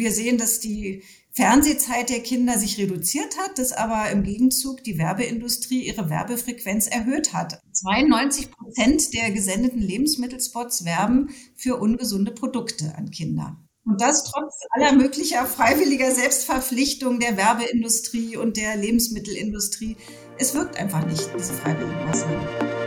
Wir 0.00 0.12
sehen, 0.12 0.38
dass 0.38 0.60
die 0.60 1.02
Fernsehzeit 1.32 2.10
der 2.10 2.20
Kinder 2.20 2.58
sich 2.58 2.78
reduziert 2.78 3.38
hat, 3.38 3.58
dass 3.58 3.72
aber 3.72 4.10
im 4.10 4.22
Gegenzug 4.22 4.82
die 4.82 4.98
Werbeindustrie 4.98 5.82
ihre 5.86 6.10
Werbefrequenz 6.10 6.86
erhöht 6.86 7.32
hat. 7.32 7.60
92 7.72 8.50
Prozent 8.50 9.14
der 9.14 9.30
gesendeten 9.30 9.80
Lebensmittelspots 9.80 10.84
werben 10.84 11.30
für 11.54 11.76
ungesunde 11.76 12.32
Produkte 12.32 12.94
an 12.96 13.10
Kinder. 13.10 13.56
Und 13.84 14.00
das 14.00 14.24
trotz 14.24 14.54
aller 14.70 14.92
möglicher 14.92 15.44
freiwilliger 15.46 16.12
Selbstverpflichtung 16.12 17.20
der 17.20 17.36
Werbeindustrie 17.36 18.36
und 18.36 18.56
der 18.56 18.76
Lebensmittelindustrie. 18.76 19.96
Es 20.38 20.54
wirkt 20.54 20.76
einfach 20.76 21.06
nicht, 21.06 21.28
diese 21.38 21.54
freiwilligen 21.54 22.04
Maßnahmen. 22.06 22.79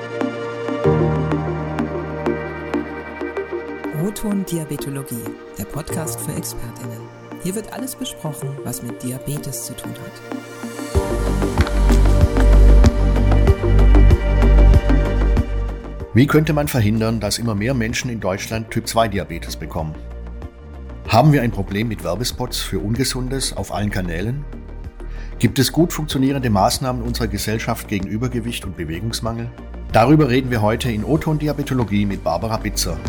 Roton 4.13 4.45
Diabetologie, 4.45 5.23
der 5.57 5.65
Podcast 5.65 6.21
für 6.21 6.35
Expertinnen. 6.35 6.99
Hier 7.41 7.55
wird 7.55 7.73
alles 7.73 7.95
besprochen, 7.95 8.47
was 8.63 8.83
mit 8.83 9.01
Diabetes 9.01 9.65
zu 9.65 9.73
tun 9.75 9.91
hat. 9.91 10.11
Wie 16.13 16.27
könnte 16.27 16.53
man 16.53 16.67
verhindern, 16.67 17.19
dass 17.21 17.39
immer 17.39 17.55
mehr 17.55 17.73
Menschen 17.73 18.11
in 18.11 18.19
Deutschland 18.19 18.69
Typ-2-Diabetes 18.69 19.55
bekommen? 19.55 19.95
Haben 21.07 21.33
wir 21.33 21.41
ein 21.41 21.49
Problem 21.49 21.87
mit 21.87 22.03
Werbespots 22.03 22.59
für 22.59 22.77
Ungesundes 22.77 23.57
auf 23.57 23.73
allen 23.73 23.89
Kanälen? 23.89 24.45
Gibt 25.39 25.57
es 25.57 25.71
gut 25.71 25.91
funktionierende 25.91 26.51
Maßnahmen 26.51 27.01
unserer 27.01 27.29
Gesellschaft 27.29 27.87
gegen 27.87 28.07
Übergewicht 28.07 28.63
und 28.63 28.77
Bewegungsmangel? 28.77 29.49
Darüber 29.91 30.29
reden 30.29 30.51
wir 30.51 30.61
heute 30.61 30.91
in 30.91 31.03
Oton 31.03 31.39
Diabetologie 31.39 32.05
mit 32.05 32.23
Barbara 32.23 32.57
Bitzer. 32.57 32.99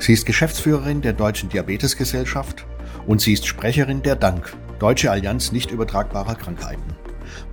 Sie 0.00 0.12
ist 0.12 0.26
Geschäftsführerin 0.26 1.00
der 1.00 1.12
Deutschen 1.12 1.48
Diabetesgesellschaft 1.48 2.66
und 3.06 3.20
sie 3.20 3.32
ist 3.32 3.46
Sprecherin 3.46 4.02
der 4.02 4.16
DANK, 4.16 4.56
Deutsche 4.80 5.10
Allianz 5.10 5.52
nicht 5.52 5.70
übertragbarer 5.70 6.34
Krankheiten. 6.34 6.96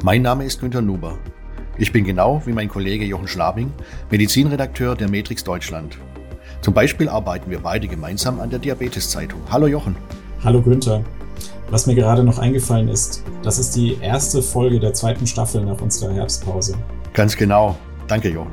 Mein 0.03 0.23
Name 0.23 0.45
ist 0.45 0.59
Günter 0.59 0.81
Nuber. 0.81 1.19
Ich 1.77 1.91
bin 1.91 2.03
genau 2.03 2.41
wie 2.45 2.53
mein 2.53 2.69
Kollege 2.69 3.05
Jochen 3.05 3.27
Schlabing 3.27 3.71
Medizinredakteur 4.09 4.95
der 4.95 5.11
Matrix 5.11 5.43
Deutschland 5.43 5.99
zum 6.61 6.73
Beispiel 6.73 7.07
arbeiten 7.07 7.49
wir 7.49 7.59
beide 7.59 7.87
gemeinsam 7.87 8.39
an 8.39 8.49
der 8.49 8.59
Diabetes-Zeitung. 8.59 9.39
Hallo 9.49 9.67
Jochen. 9.67 9.95
Hallo 10.43 10.61
Günther. 10.61 11.03
Was 11.69 11.85
mir 11.85 11.95
gerade 11.95 12.23
noch 12.23 12.39
eingefallen 12.39 12.87
ist, 12.87 13.23
das 13.43 13.59
ist 13.59 13.75
die 13.75 13.97
erste 14.01 14.41
Folge 14.41 14.79
der 14.79 14.93
zweiten 14.93 15.27
Staffel 15.27 15.63
nach 15.63 15.79
unserer 15.81 16.13
Herbstpause. 16.13 16.75
Ganz 17.13 17.35
genau. 17.35 17.77
Danke, 18.07 18.29
Jochen. 18.29 18.51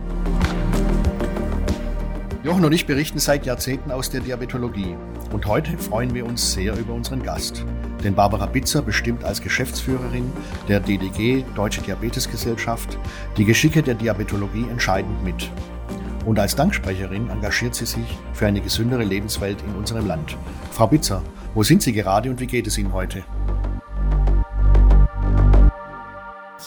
Jochen 2.45 2.63
und 2.67 2.73
ich 2.73 2.85
berichten 2.85 3.19
seit 3.19 3.47
Jahrzehnten 3.47 3.91
aus 3.91 4.11
der 4.11 4.21
Diabetologie. 4.21 4.95
Und 5.33 5.47
heute 5.47 5.79
freuen 5.79 6.13
wir 6.13 6.27
uns 6.27 6.53
sehr 6.53 6.77
über 6.77 6.93
unseren 6.93 7.23
Gast. 7.23 7.65
Denn 8.05 8.15
Barbara 8.15 8.45
Bitzer 8.45 8.83
bestimmt 8.83 9.25
als 9.25 9.41
Geschäftsführerin 9.41 10.31
der 10.69 10.81
DDG, 10.81 11.43
Deutsche 11.55 11.81
Diabetesgesellschaft, 11.81 12.99
die 13.39 13.47
Geschicke 13.47 13.83
der 13.83 13.95
Diabetologie 13.95 14.67
entscheidend 14.71 15.25
mit. 15.25 15.51
Und 16.27 16.39
als 16.39 16.55
Danksprecherin 16.55 17.31
engagiert 17.31 17.75
sie 17.75 17.87
sich 17.87 18.19
für 18.35 18.47
eine 18.47 18.61
gesündere 18.61 19.05
Lebenswelt 19.05 19.63
in 19.67 19.75
unserem 19.75 20.07
Land. 20.07 20.37
Frau 20.71 20.87
Bitzer, 20.87 21.23
wo 21.55 21.63
sind 21.63 21.81
Sie 21.81 21.95
gerade 21.95 22.29
und 22.29 22.41
wie 22.41 22.47
geht 22.47 22.67
es 22.67 22.77
Ihnen 22.77 22.93
heute? 22.93 23.25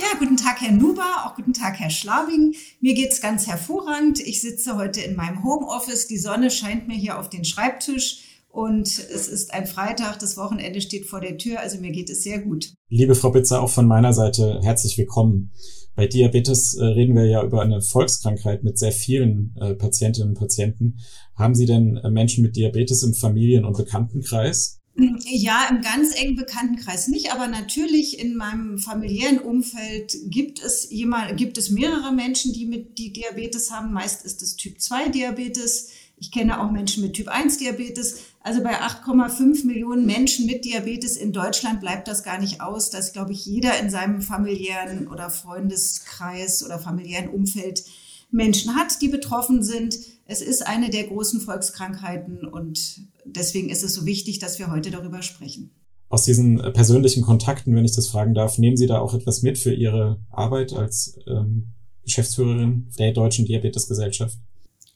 Ja, 0.09 0.19
guten 0.19 0.37
Tag, 0.37 0.61
Herr 0.61 0.71
Nuber, 0.71 1.25
auch 1.25 1.35
guten 1.35 1.53
Tag, 1.53 1.79
Herr 1.79 1.89
Schlabing. 1.89 2.55
Mir 2.79 2.93
geht 2.93 3.11
es 3.11 3.19
ganz 3.19 3.45
hervorragend. 3.45 4.19
Ich 4.19 4.39
sitze 4.39 4.77
heute 4.77 5.01
in 5.01 5.15
meinem 5.15 5.43
Homeoffice. 5.43 6.07
Die 6.07 6.17
Sonne 6.17 6.49
scheint 6.49 6.87
mir 6.87 6.95
hier 6.95 7.19
auf 7.19 7.29
den 7.29 7.43
Schreibtisch. 7.43 8.23
Und 8.47 8.87
es 8.87 9.27
ist 9.27 9.53
ein 9.53 9.67
Freitag, 9.67 10.19
das 10.19 10.37
Wochenende 10.37 10.79
steht 10.79 11.07
vor 11.07 11.19
der 11.19 11.37
Tür, 11.37 11.59
also 11.59 11.79
mir 11.79 11.91
geht 11.91 12.09
es 12.09 12.23
sehr 12.23 12.39
gut. 12.39 12.73
Liebe 12.89 13.15
Frau 13.15 13.31
Bitzer, 13.31 13.61
auch 13.61 13.69
von 13.69 13.85
meiner 13.85 14.13
Seite 14.13 14.61
herzlich 14.63 14.97
willkommen. 14.97 15.51
Bei 15.95 16.07
Diabetes 16.07 16.75
äh, 16.75 16.85
reden 16.85 17.15
wir 17.15 17.25
ja 17.25 17.43
über 17.43 17.61
eine 17.61 17.81
Volkskrankheit 17.81 18.63
mit 18.63 18.79
sehr 18.79 18.93
vielen 18.93 19.55
äh, 19.59 19.73
Patientinnen 19.73 20.29
und 20.29 20.39
Patienten. 20.39 20.99
Haben 21.35 21.53
Sie 21.53 21.65
denn 21.65 21.97
äh, 21.97 22.09
Menschen 22.09 22.43
mit 22.43 22.55
Diabetes 22.55 23.03
im 23.03 23.13
Familien- 23.13 23.65
und 23.65 23.75
Bekanntenkreis? 23.75 24.76
Ja, 24.99 25.67
im 25.69 25.81
ganz 25.81 26.15
engen 26.15 26.35
Bekanntenkreis 26.35 27.07
nicht, 27.07 27.31
aber 27.31 27.47
natürlich 27.47 28.19
in 28.19 28.35
meinem 28.35 28.79
familiären 28.79 29.37
Umfeld 29.37 30.17
gibt 30.25 30.59
es 30.59 30.89
jemand, 30.89 31.37
gibt 31.37 31.59
es 31.59 31.69
mehrere 31.69 32.11
Menschen, 32.11 32.51
die 32.51 32.65
mit 32.65 32.97
die 32.97 33.13
Diabetes 33.13 33.69
haben. 33.69 33.93
Meist 33.93 34.25
ist 34.25 34.41
es 34.41 34.55
Typ 34.55 34.81
2 34.81 35.09
Diabetes. 35.09 35.89
Ich 36.19 36.31
kenne 36.31 36.59
auch 36.59 36.71
Menschen 36.71 37.03
mit 37.03 37.13
Typ 37.13 37.27
1 37.27 37.59
Diabetes. 37.59 38.21
Also 38.39 38.63
bei 38.63 38.81
8,5 38.81 39.67
Millionen 39.67 40.07
Menschen 40.07 40.47
mit 40.47 40.65
Diabetes 40.65 41.15
in 41.15 41.31
Deutschland 41.31 41.79
bleibt 41.79 42.07
das 42.07 42.23
gar 42.23 42.39
nicht 42.39 42.61
aus, 42.61 42.89
dass, 42.89 43.13
glaube 43.13 43.33
ich, 43.33 43.45
jeder 43.45 43.79
in 43.79 43.91
seinem 43.91 44.23
familiären 44.23 45.07
oder 45.09 45.29
Freundeskreis 45.29 46.65
oder 46.65 46.79
familiären 46.79 47.29
Umfeld 47.29 47.83
Menschen 48.31 48.75
hat, 48.75 48.99
die 49.01 49.09
betroffen 49.09 49.61
sind. 49.61 49.95
Es 50.25 50.41
ist 50.41 50.65
eine 50.65 50.89
der 50.89 51.03
großen 51.03 51.39
Volkskrankheiten 51.39 52.47
und 52.47 53.07
deswegen 53.35 53.69
ist 53.69 53.83
es 53.83 53.93
so 53.93 54.05
wichtig, 54.05 54.39
dass 54.39 54.59
wir 54.59 54.71
heute 54.71 54.91
darüber 54.91 55.21
sprechen. 55.21 55.71
Aus 56.09 56.23
diesen 56.23 56.57
persönlichen 56.73 57.21
Kontakten, 57.21 57.75
wenn 57.75 57.83
ich 57.83 57.95
das 57.95 58.07
fragen 58.07 58.33
darf, 58.33 58.57
nehmen 58.57 58.77
Sie 58.77 58.87
da 58.87 58.99
auch 58.99 59.13
etwas 59.13 59.41
mit 59.41 59.57
für 59.57 59.73
Ihre 59.73 60.21
Arbeit 60.31 60.73
als 60.73 61.19
ähm, 61.27 61.67
Geschäftsführerin 62.03 62.87
der 62.97 63.11
Deutschen 63.11 63.45
Diabetesgesellschaft? 63.45 64.37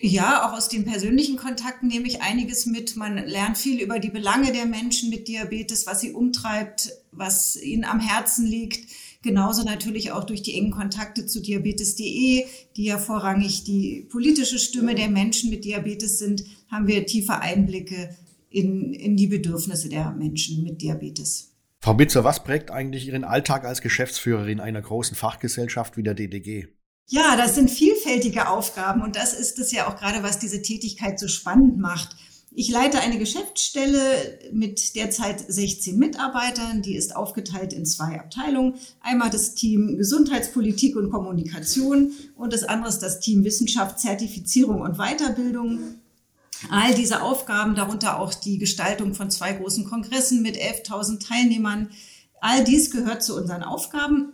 Ja, 0.04 0.48
auch 0.48 0.58
aus 0.58 0.68
den 0.68 0.84
persönlichen 0.84 1.38
Kontakten 1.38 1.88
nehme 1.88 2.08
ich 2.08 2.24
einiges 2.24 2.66
mit. 2.66 2.96
Man 2.96 3.18
lernt 3.28 3.58
viel 3.58 3.80
über 3.80 4.00
die 4.00 4.10
Belange 4.10 4.52
der 4.52 4.66
Menschen 4.66 5.12
mit 5.12 5.28
Diabetes, 5.28 5.86
was 5.86 6.02
sie 6.02 6.14
umtreibt, 6.14 6.92
was 7.12 7.56
ihnen 7.56 7.84
am 7.84 8.00
Herzen 8.00 8.48
liegt. 8.48 8.90
Genauso 9.22 9.64
natürlich 9.64 10.12
auch 10.12 10.24
durch 10.24 10.42
die 10.42 10.56
engen 10.56 10.72
Kontakte 10.72 11.28
zu 11.28 11.40
diabetes.de, 11.40 12.46
die 12.76 12.84
ja 12.84 12.98
vorrangig 12.98 13.64
die 13.64 14.08
politische 14.10 14.58
Stimme 14.58 14.96
der 14.96 15.10
Menschen 15.10 15.52
mit 15.52 15.66
Diabetes 15.66 16.18
sind, 16.18 16.46
haben 16.72 16.88
wir 16.88 17.06
tiefe 17.06 17.40
Einblicke 17.40 18.16
in, 18.50 18.94
in 18.94 19.18
die 19.18 19.28
Bedürfnisse 19.28 19.90
der 19.90 20.12
Menschen 20.12 20.64
mit 20.64 20.82
Diabetes. 20.82 21.52
Frau 21.80 21.94
Bitzer, 21.96 22.24
was 22.24 22.44
prägt 22.44 22.72
eigentlich 22.72 23.08
Ihren 23.08 23.24
Alltag 23.24 23.66
als 23.66 23.82
Geschäftsführerin 23.82 24.60
einer 24.60 24.82
großen 24.82 25.16
Fachgesellschaft 25.16 25.98
wie 25.98 26.04
der 26.04 26.14
DDG? 26.14 26.68
Ja, 27.08 27.36
das 27.36 27.56
sind 27.56 27.70
vielfältige 27.70 28.48
Aufgaben 28.48 29.02
und 29.02 29.16
das 29.16 29.34
ist 29.34 29.60
es 29.60 29.72
ja 29.72 29.88
auch 29.88 29.98
gerade, 29.98 30.24
was 30.24 30.40
diese 30.40 30.62
Tätigkeit 30.62 31.20
so 31.20 31.28
spannend 31.28 31.78
macht. 31.78 32.16
Ich 32.54 32.70
leite 32.70 33.00
eine 33.00 33.18
Geschäftsstelle 33.18 34.00
mit 34.52 34.96
derzeit 34.96 35.44
16 35.48 35.98
Mitarbeitern. 35.98 36.82
Die 36.82 36.96
ist 36.96 37.16
aufgeteilt 37.16 37.72
in 37.72 37.86
zwei 37.86 38.20
Abteilungen. 38.20 38.76
Einmal 39.00 39.30
das 39.30 39.56
Team 39.56 39.98
Gesundheitspolitik 39.98 40.98
und 40.98 41.10
Kommunikation 41.10 42.12
und 42.36 42.54
das 42.54 42.64
andere 42.64 42.90
ist 42.90 43.00
das 43.00 43.22
Team 43.22 43.46
Wissenschaft, 43.46 44.00
Zertifizierung 44.00 44.82
und 44.82 44.98
Weiterbildung. 44.98 45.80
All 46.70 46.94
diese 46.94 47.22
Aufgaben, 47.22 47.76
darunter 47.76 48.20
auch 48.20 48.34
die 48.34 48.58
Gestaltung 48.58 49.14
von 49.14 49.32
zwei 49.32 49.54
großen 49.54 49.86
Kongressen 49.86 50.42
mit 50.42 50.58
11.000 50.58 51.28
Teilnehmern, 51.28 51.90
All 52.42 52.64
dies 52.64 52.90
gehört 52.90 53.22
zu 53.22 53.36
unseren 53.38 53.62
Aufgaben. 53.62 54.34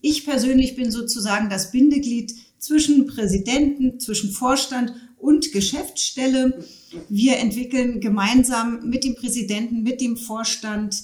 Ich 0.00 0.24
persönlich 0.24 0.74
bin 0.74 0.90
sozusagen 0.90 1.50
das 1.50 1.70
Bindeglied 1.70 2.32
zwischen 2.58 3.06
Präsidenten, 3.06 4.00
zwischen 4.00 4.32
Vorstand 4.32 4.94
und 5.18 5.52
Geschäftsstelle. 5.52 6.64
Wir 7.10 7.36
entwickeln 7.36 8.00
gemeinsam 8.00 8.88
mit 8.88 9.04
dem 9.04 9.14
Präsidenten, 9.16 9.82
mit 9.82 10.00
dem 10.00 10.16
Vorstand 10.16 10.96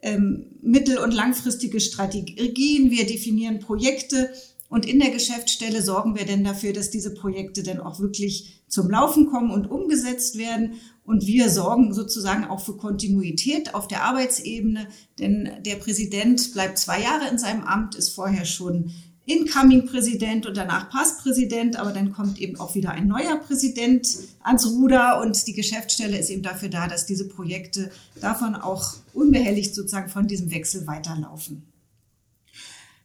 ähm, 0.00 0.46
mittel- 0.62 0.98
und 0.98 1.12
langfristige 1.12 1.80
Strategien. 1.80 2.92
Wir 2.92 3.04
definieren 3.04 3.58
Projekte 3.58 4.30
und 4.68 4.84
in 4.84 4.98
der 4.98 5.10
Geschäftsstelle 5.10 5.80
sorgen 5.82 6.16
wir 6.16 6.24
denn 6.24 6.42
dafür, 6.42 6.72
dass 6.72 6.90
diese 6.90 7.14
Projekte 7.14 7.62
dann 7.62 7.80
auch 7.80 8.00
wirklich 8.00 8.62
zum 8.68 8.90
Laufen 8.90 9.26
kommen 9.26 9.50
und 9.50 9.70
umgesetzt 9.70 10.38
werden. 10.38 10.74
Und 11.04 11.26
wir 11.26 11.50
sorgen 11.50 11.94
sozusagen 11.94 12.44
auch 12.44 12.60
für 12.60 12.76
Kontinuität 12.76 13.74
auf 13.74 13.86
der 13.86 14.02
Arbeitsebene, 14.02 14.88
denn 15.20 15.50
der 15.64 15.76
Präsident 15.76 16.52
bleibt 16.52 16.78
zwei 16.78 17.00
Jahre 17.00 17.28
in 17.30 17.38
seinem 17.38 17.62
Amt, 17.62 17.94
ist 17.94 18.08
vorher 18.08 18.44
schon 18.44 18.90
Incoming-Präsident 19.26 20.46
und 20.46 20.56
danach 20.56 20.88
Passpräsident, 20.90 21.76
aber 21.76 21.92
dann 21.92 22.12
kommt 22.12 22.40
eben 22.40 22.58
auch 22.58 22.74
wieder 22.74 22.90
ein 22.90 23.08
neuer 23.08 23.36
Präsident 23.36 24.08
ans 24.42 24.66
Ruder 24.66 25.20
und 25.20 25.46
die 25.46 25.52
Geschäftsstelle 25.52 26.18
ist 26.18 26.30
eben 26.30 26.42
dafür 26.42 26.68
da, 26.68 26.86
dass 26.88 27.06
diese 27.06 27.28
Projekte 27.28 27.90
davon 28.20 28.54
auch 28.54 28.94
unbehelligt 29.12 29.74
sozusagen 29.74 30.08
von 30.08 30.26
diesem 30.28 30.50
Wechsel 30.52 30.86
weiterlaufen. 30.86 31.66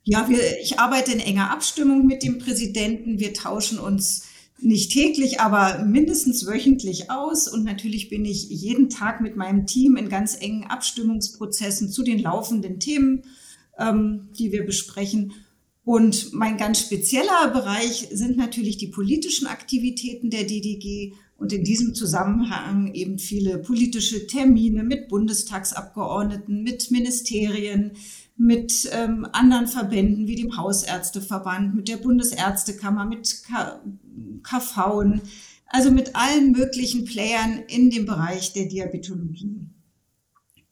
Ja, 0.04 0.28
wir, 0.30 0.60
ich 0.62 0.80
arbeite 0.80 1.12
in 1.12 1.20
enger 1.20 1.52
Abstimmung 1.52 2.06
mit 2.08 2.24
dem 2.24 2.40
Präsidenten. 2.40 3.20
Wir 3.20 3.34
tauschen 3.34 3.80
uns 3.80 4.28
nicht 4.60 4.92
täglich, 4.92 5.40
aber 5.40 5.84
mindestens 5.84 6.46
wöchentlich 6.48 7.12
aus. 7.12 7.48
Und 7.48 7.64
natürlich 7.64 8.10
bin 8.10 8.26
ich 8.26 8.50
jeden 8.50 8.90
Tag 8.90 9.22
mit 9.22 9.36
meinem 9.36 9.66
Team 9.66 9.96
in 9.98 10.10
ganz 10.10 10.36
engen 10.40 10.64
Abstimmungsprozessen 10.66 11.90
zu 11.90 12.04
den 12.04 12.20
laufenden 12.20 12.80
Themen, 12.80 13.24
ähm, 13.78 14.30
die 14.38 14.52
wir 14.52 14.66
besprechen. 14.66 15.34
Und 15.84 16.32
mein 16.34 16.58
ganz 16.58 16.80
spezieller 16.80 17.50
Bereich 17.52 18.08
sind 18.12 18.38
natürlich 18.38 18.78
die 18.78 18.88
politischen 18.88 19.48
Aktivitäten 19.48 20.30
der 20.30 20.44
DDG 20.44 21.14
und 21.38 21.52
in 21.54 21.64
diesem 21.64 21.96
Zusammenhang 21.96 22.94
eben 22.94 23.18
viele 23.18 23.58
politische 23.58 24.28
Termine 24.28 24.84
mit 24.84 25.08
Bundestagsabgeordneten, 25.08 26.62
mit 26.62 26.92
Ministerien, 26.92 27.94
mit 28.42 28.90
ähm, 28.92 29.28
anderen 29.34 29.68
Verbänden 29.68 30.26
wie 30.26 30.36
dem 30.36 30.58
Hausärzteverband, 30.58 31.76
mit 31.76 31.88
der 31.88 31.98
Bundesärztekammer, 31.98 33.06
mit 33.06 33.44
K 33.48 33.80
KV, 34.42 35.22
also 35.68 35.92
mit 35.92 36.16
allen 36.16 36.52
möglichen 36.52 37.06
Playern 37.06 37.64
in 37.68 37.92
dem 37.92 38.08
Bereich 38.08 38.52
der 38.54 38.66
Diabetologie. 38.66 39.68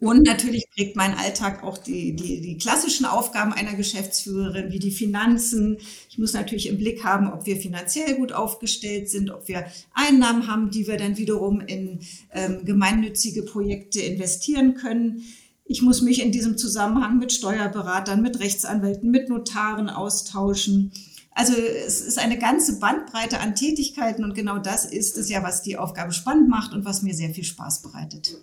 Und 0.02 0.26
natürlich 0.26 0.66
prägt 0.74 0.96
mein 0.96 1.14
Alltag 1.14 1.62
auch 1.62 1.78
die, 1.78 2.16
die, 2.16 2.40
die 2.40 2.58
klassischen 2.58 3.06
Aufgaben 3.06 3.52
einer 3.52 3.76
Geschäftsführerin, 3.76 4.72
wie 4.72 4.80
die 4.80 4.92
Finanzen. 4.92 5.78
Ich 6.10 6.18
muss 6.18 6.34
natürlich 6.34 6.70
im 6.70 6.78
Blick 6.78 7.04
haben, 7.04 7.32
ob 7.32 7.46
wir 7.46 7.58
finanziell 7.58 8.16
gut 8.16 8.32
aufgestellt 8.32 9.10
sind, 9.10 9.30
ob 9.30 9.48
wir 9.50 9.66
Einnahmen 9.94 10.48
haben, 10.48 10.72
die 10.72 10.88
wir 10.88 10.98
dann 10.98 11.18
wiederum 11.18 11.60
in 11.60 12.00
ähm, 12.34 12.64
gemeinnützige 12.64 13.44
Projekte 13.44 14.00
investieren 14.00 14.74
können. 14.74 15.26
Ich 15.72 15.84
muss 15.84 16.02
mich 16.02 16.20
in 16.20 16.32
diesem 16.32 16.58
Zusammenhang 16.58 17.20
mit 17.20 17.32
Steuerberatern, 17.32 18.24
mit 18.24 18.40
Rechtsanwälten, 18.40 19.12
mit 19.12 19.30
Notaren 19.30 19.88
austauschen. 19.88 20.92
Also 21.36 21.54
es 21.54 22.02
ist 22.02 22.18
eine 22.18 22.40
ganze 22.40 22.80
Bandbreite 22.80 23.40
an 23.40 23.54
Tätigkeiten 23.54 24.24
und 24.24 24.34
genau 24.34 24.58
das 24.58 24.84
ist 24.84 25.16
es 25.16 25.30
ja, 25.30 25.44
was 25.44 25.62
die 25.62 25.78
Aufgabe 25.78 26.12
spannend 26.12 26.50
macht 26.50 26.74
und 26.74 26.86
was 26.86 27.04
mir 27.04 27.14
sehr 27.14 27.30
viel 27.30 27.44
Spaß 27.44 27.84
bereitet. 27.84 28.36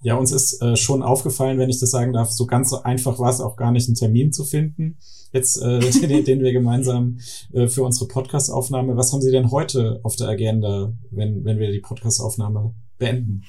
Ja, 0.00 0.14
uns 0.14 0.32
ist 0.32 0.62
äh, 0.62 0.74
schon 0.74 1.02
aufgefallen, 1.02 1.58
wenn 1.58 1.68
ich 1.68 1.78
das 1.78 1.90
sagen 1.90 2.14
darf, 2.14 2.32
so 2.32 2.46
ganz 2.46 2.70
so 2.70 2.82
einfach 2.82 3.18
war 3.18 3.28
es 3.28 3.42
auch 3.42 3.56
gar 3.56 3.70
nicht, 3.70 3.86
einen 3.86 3.94
Termin 3.94 4.32
zu 4.32 4.46
finden. 4.46 4.96
Jetzt, 5.30 5.60
äh, 5.60 5.78
den, 6.00 6.24
den 6.24 6.40
wir 6.40 6.54
gemeinsam 6.54 7.18
äh, 7.52 7.68
für 7.68 7.82
unsere 7.82 8.08
Podcastaufnahme. 8.08 8.96
Was 8.96 9.12
haben 9.12 9.20
Sie 9.20 9.30
denn 9.30 9.50
heute 9.50 10.00
auf 10.04 10.16
der 10.16 10.28
Agenda, 10.28 10.94
wenn, 11.10 11.44
wenn 11.44 11.58
wir 11.58 11.70
die 11.70 11.80
Podcastaufnahme 11.80 12.72
beenden? 12.96 13.42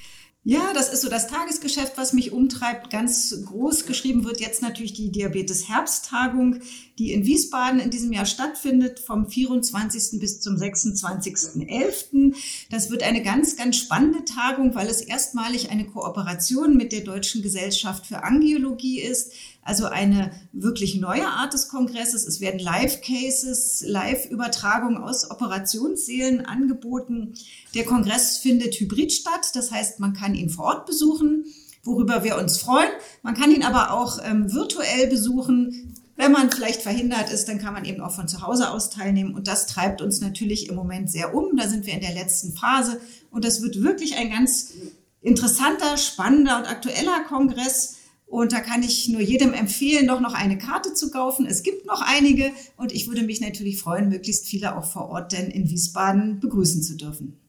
Ja, 0.45 0.73
das 0.73 0.91
ist 0.91 1.01
so 1.01 1.09
das 1.09 1.27
Tagesgeschäft, 1.27 1.93
was 1.97 2.11
mich 2.11 2.33
umtreibt. 2.33 2.89
Ganz 2.89 3.33
groß 3.45 3.85
geschrieben 3.85 4.25
wird 4.25 4.41
jetzt 4.41 4.61
natürlich 4.61 4.91
die 4.91 5.09
Diabetes-Herbsttagung, 5.09 6.59
die 6.99 7.13
in 7.13 7.25
Wiesbaden 7.25 7.79
in 7.79 7.89
diesem 7.89 8.11
Jahr 8.11 8.25
stattfindet, 8.25 8.99
vom 8.99 9.29
24. 9.29 10.19
bis 10.19 10.41
zum 10.41 10.57
26.11. 10.57 12.35
Das 12.69 12.91
wird 12.91 13.03
eine 13.03 13.23
ganz, 13.23 13.55
ganz 13.55 13.77
spannende 13.77 14.25
Tagung, 14.25 14.75
weil 14.75 14.87
es 14.87 14.99
erstmalig 14.99 15.71
eine 15.71 15.85
Kooperation 15.85 16.75
mit 16.75 16.91
der 16.91 17.01
Deutschen 17.01 17.41
Gesellschaft 17.41 18.05
für 18.05 18.23
Angiologie 18.23 18.99
ist. 18.99 19.31
Also 19.65 19.85
eine 19.85 20.31
wirklich 20.51 20.99
neue 20.99 21.27
Art 21.27 21.53
des 21.53 21.69
Kongresses. 21.69 22.27
Es 22.27 22.41
werden 22.41 22.59
Live-Cases, 22.59 23.83
Live-Übertragungen 23.87 24.97
aus 24.97 25.31
Operationssälen 25.31 26.45
angeboten. 26.45 27.33
Der 27.73 27.85
Kongress 27.85 28.37
findet 28.37 28.75
hybrid 28.75 29.13
statt. 29.13 29.51
Das 29.53 29.71
heißt, 29.71 29.99
man 29.99 30.13
kann 30.13 30.35
ihn 30.35 30.49
vor 30.49 30.65
Ort 30.65 30.85
besuchen, 30.85 31.45
worüber 31.83 32.23
wir 32.23 32.37
uns 32.37 32.57
freuen. 32.57 32.89
Man 33.21 33.35
kann 33.35 33.51
ihn 33.51 33.63
aber 33.63 33.91
auch 33.91 34.19
ähm, 34.23 34.53
virtuell 34.53 35.07
besuchen. 35.07 35.95
Wenn 36.17 36.33
man 36.33 36.51
vielleicht 36.51 36.81
verhindert 36.81 37.31
ist, 37.31 37.47
dann 37.47 37.57
kann 37.57 37.73
man 37.73 37.85
eben 37.85 38.01
auch 38.01 38.11
von 38.11 38.27
zu 38.27 38.41
Hause 38.41 38.69
aus 38.69 38.89
teilnehmen. 38.89 39.33
Und 39.33 39.47
das 39.47 39.65
treibt 39.65 40.01
uns 40.01 40.19
natürlich 40.19 40.67
im 40.67 40.75
Moment 40.75 41.09
sehr 41.09 41.33
um. 41.33 41.55
Da 41.55 41.69
sind 41.69 41.85
wir 41.85 41.93
in 41.93 42.01
der 42.01 42.13
letzten 42.13 42.53
Phase. 42.53 42.99
Und 43.31 43.45
das 43.45 43.61
wird 43.61 43.81
wirklich 43.81 44.17
ein 44.17 44.29
ganz 44.29 44.73
interessanter, 45.21 45.97
spannender 45.97 46.57
und 46.57 46.65
aktueller 46.65 47.21
Kongress 47.27 47.92
und 48.33 48.51
da 48.51 48.61
kann 48.61 48.81
ich 48.81 49.07
nur 49.09 49.21
jedem 49.21 49.53
empfehlen, 49.53 50.07
doch 50.07 50.19
noch 50.19 50.33
eine 50.33 50.57
Karte 50.57 50.95
zu 50.95 51.11
kaufen. 51.11 51.45
Es 51.45 51.61
gibt 51.61 51.85
noch 51.85 52.01
einige 52.03 52.49
und 52.77 52.91
ich 52.91 53.07
würde 53.07 53.21
mich 53.21 53.41
natürlich 53.41 53.79
freuen, 53.79 54.09
möglichst 54.09 54.47
viele 54.47 54.75
auch 54.75 54.85
vor 54.85 55.09
Ort 55.09 55.33
denn 55.33 55.51
in 55.51 55.69
Wiesbaden 55.69 56.39
begrüßen 56.39 56.81
zu 56.81 56.97
dürfen. 56.97 57.39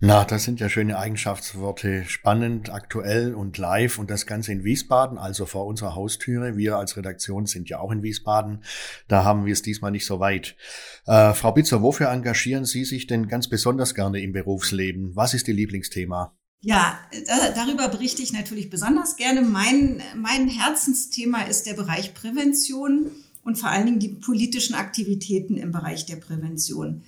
Na, 0.00 0.24
das 0.24 0.42
sind 0.42 0.58
ja 0.58 0.68
schöne 0.68 0.98
Eigenschaftsworte. 0.98 2.04
Spannend, 2.06 2.68
aktuell 2.68 3.32
und 3.32 3.58
live 3.58 4.00
und 4.00 4.10
das 4.10 4.26
Ganze 4.26 4.50
in 4.50 4.64
Wiesbaden, 4.64 5.18
also 5.18 5.46
vor 5.46 5.66
unserer 5.66 5.94
Haustüre. 5.94 6.56
Wir 6.56 6.78
als 6.78 6.96
Redaktion 6.96 7.46
sind 7.46 7.68
ja 7.68 7.78
auch 7.78 7.92
in 7.92 8.02
Wiesbaden. 8.02 8.64
Da 9.06 9.22
haben 9.22 9.46
wir 9.46 9.52
es 9.52 9.62
diesmal 9.62 9.92
nicht 9.92 10.04
so 10.04 10.18
weit. 10.18 10.56
Äh, 11.06 11.32
Frau 11.32 11.52
Bitzer, 11.52 11.80
wofür 11.80 12.08
engagieren 12.08 12.64
Sie 12.64 12.84
sich 12.84 13.06
denn 13.06 13.28
ganz 13.28 13.48
besonders 13.48 13.94
gerne 13.94 14.20
im 14.20 14.32
Berufsleben? 14.32 15.14
Was 15.14 15.32
ist 15.32 15.46
Ihr 15.46 15.54
Lieblingsthema? 15.54 16.36
Ja, 16.60 16.98
da, 17.26 17.50
darüber 17.50 17.88
berichte 17.88 18.22
ich 18.22 18.32
natürlich 18.32 18.70
besonders 18.70 19.16
gerne. 19.16 19.42
Mein, 19.42 20.02
mein 20.16 20.48
Herzensthema 20.48 21.42
ist 21.42 21.66
der 21.66 21.74
Bereich 21.74 22.14
Prävention 22.14 23.10
und 23.42 23.58
vor 23.58 23.68
allen 23.68 23.86
Dingen 23.86 23.98
die 23.98 24.08
politischen 24.08 24.74
Aktivitäten 24.74 25.56
im 25.56 25.72
Bereich 25.72 26.06
der 26.06 26.16
Prävention. 26.16 27.02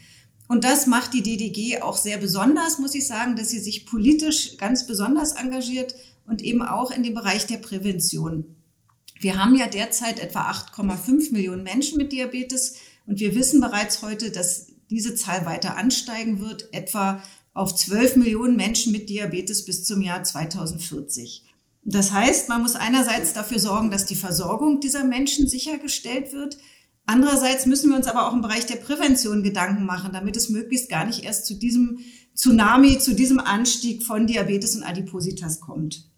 Und 0.48 0.64
das 0.64 0.86
macht 0.86 1.12
die 1.14 1.22
DDG 1.22 1.80
auch 1.80 1.96
sehr 1.96 2.18
besonders, 2.18 2.78
muss 2.78 2.94
ich 2.94 3.06
sagen, 3.06 3.34
dass 3.34 3.48
sie 3.48 3.58
sich 3.58 3.86
politisch 3.86 4.56
ganz 4.58 4.86
besonders 4.86 5.32
engagiert 5.32 5.94
und 6.26 6.42
eben 6.42 6.62
auch 6.62 6.90
in 6.90 7.02
dem 7.02 7.14
Bereich 7.14 7.46
der 7.46 7.58
Prävention. 7.58 8.56
Wir 9.18 9.42
haben 9.42 9.56
ja 9.56 9.66
derzeit 9.66 10.20
etwa 10.20 10.50
8,5 10.50 11.32
Millionen 11.32 11.62
Menschen 11.62 11.98
mit 11.98 12.12
Diabetes 12.12 12.76
und 13.06 13.18
wir 13.18 13.34
wissen 13.34 13.60
bereits 13.60 14.02
heute, 14.02 14.30
dass 14.30 14.66
diese 14.90 15.14
Zahl 15.14 15.46
weiter 15.46 15.76
ansteigen 15.76 16.40
wird, 16.40 16.72
etwa 16.72 17.22
auf 17.56 17.74
12 17.74 18.16
Millionen 18.16 18.54
Menschen 18.54 18.92
mit 18.92 19.08
Diabetes 19.08 19.64
bis 19.64 19.82
zum 19.82 20.02
Jahr 20.02 20.22
2040. 20.22 21.42
Das 21.84 22.12
heißt, 22.12 22.50
man 22.50 22.60
muss 22.60 22.76
einerseits 22.76 23.32
dafür 23.32 23.58
sorgen, 23.58 23.90
dass 23.90 24.04
die 24.04 24.14
Versorgung 24.14 24.80
dieser 24.80 25.04
Menschen 25.04 25.48
sichergestellt 25.48 26.34
wird. 26.34 26.58
Andererseits 27.06 27.64
müssen 27.64 27.90
wir 27.90 27.96
uns 27.96 28.08
aber 28.08 28.28
auch 28.28 28.34
im 28.34 28.42
Bereich 28.42 28.66
der 28.66 28.76
Prävention 28.76 29.42
Gedanken 29.42 29.86
machen, 29.86 30.12
damit 30.12 30.36
es 30.36 30.50
möglichst 30.50 30.90
gar 30.90 31.06
nicht 31.06 31.24
erst 31.24 31.46
zu 31.46 31.54
diesem 31.54 32.00
Tsunami, 32.34 32.98
zu 32.98 33.14
diesem 33.14 33.38
Anstieg 33.38 34.02
von 34.02 34.26
Diabetes 34.26 34.76
und 34.76 34.82
Adipositas 34.82 35.60
kommt. 35.60 36.10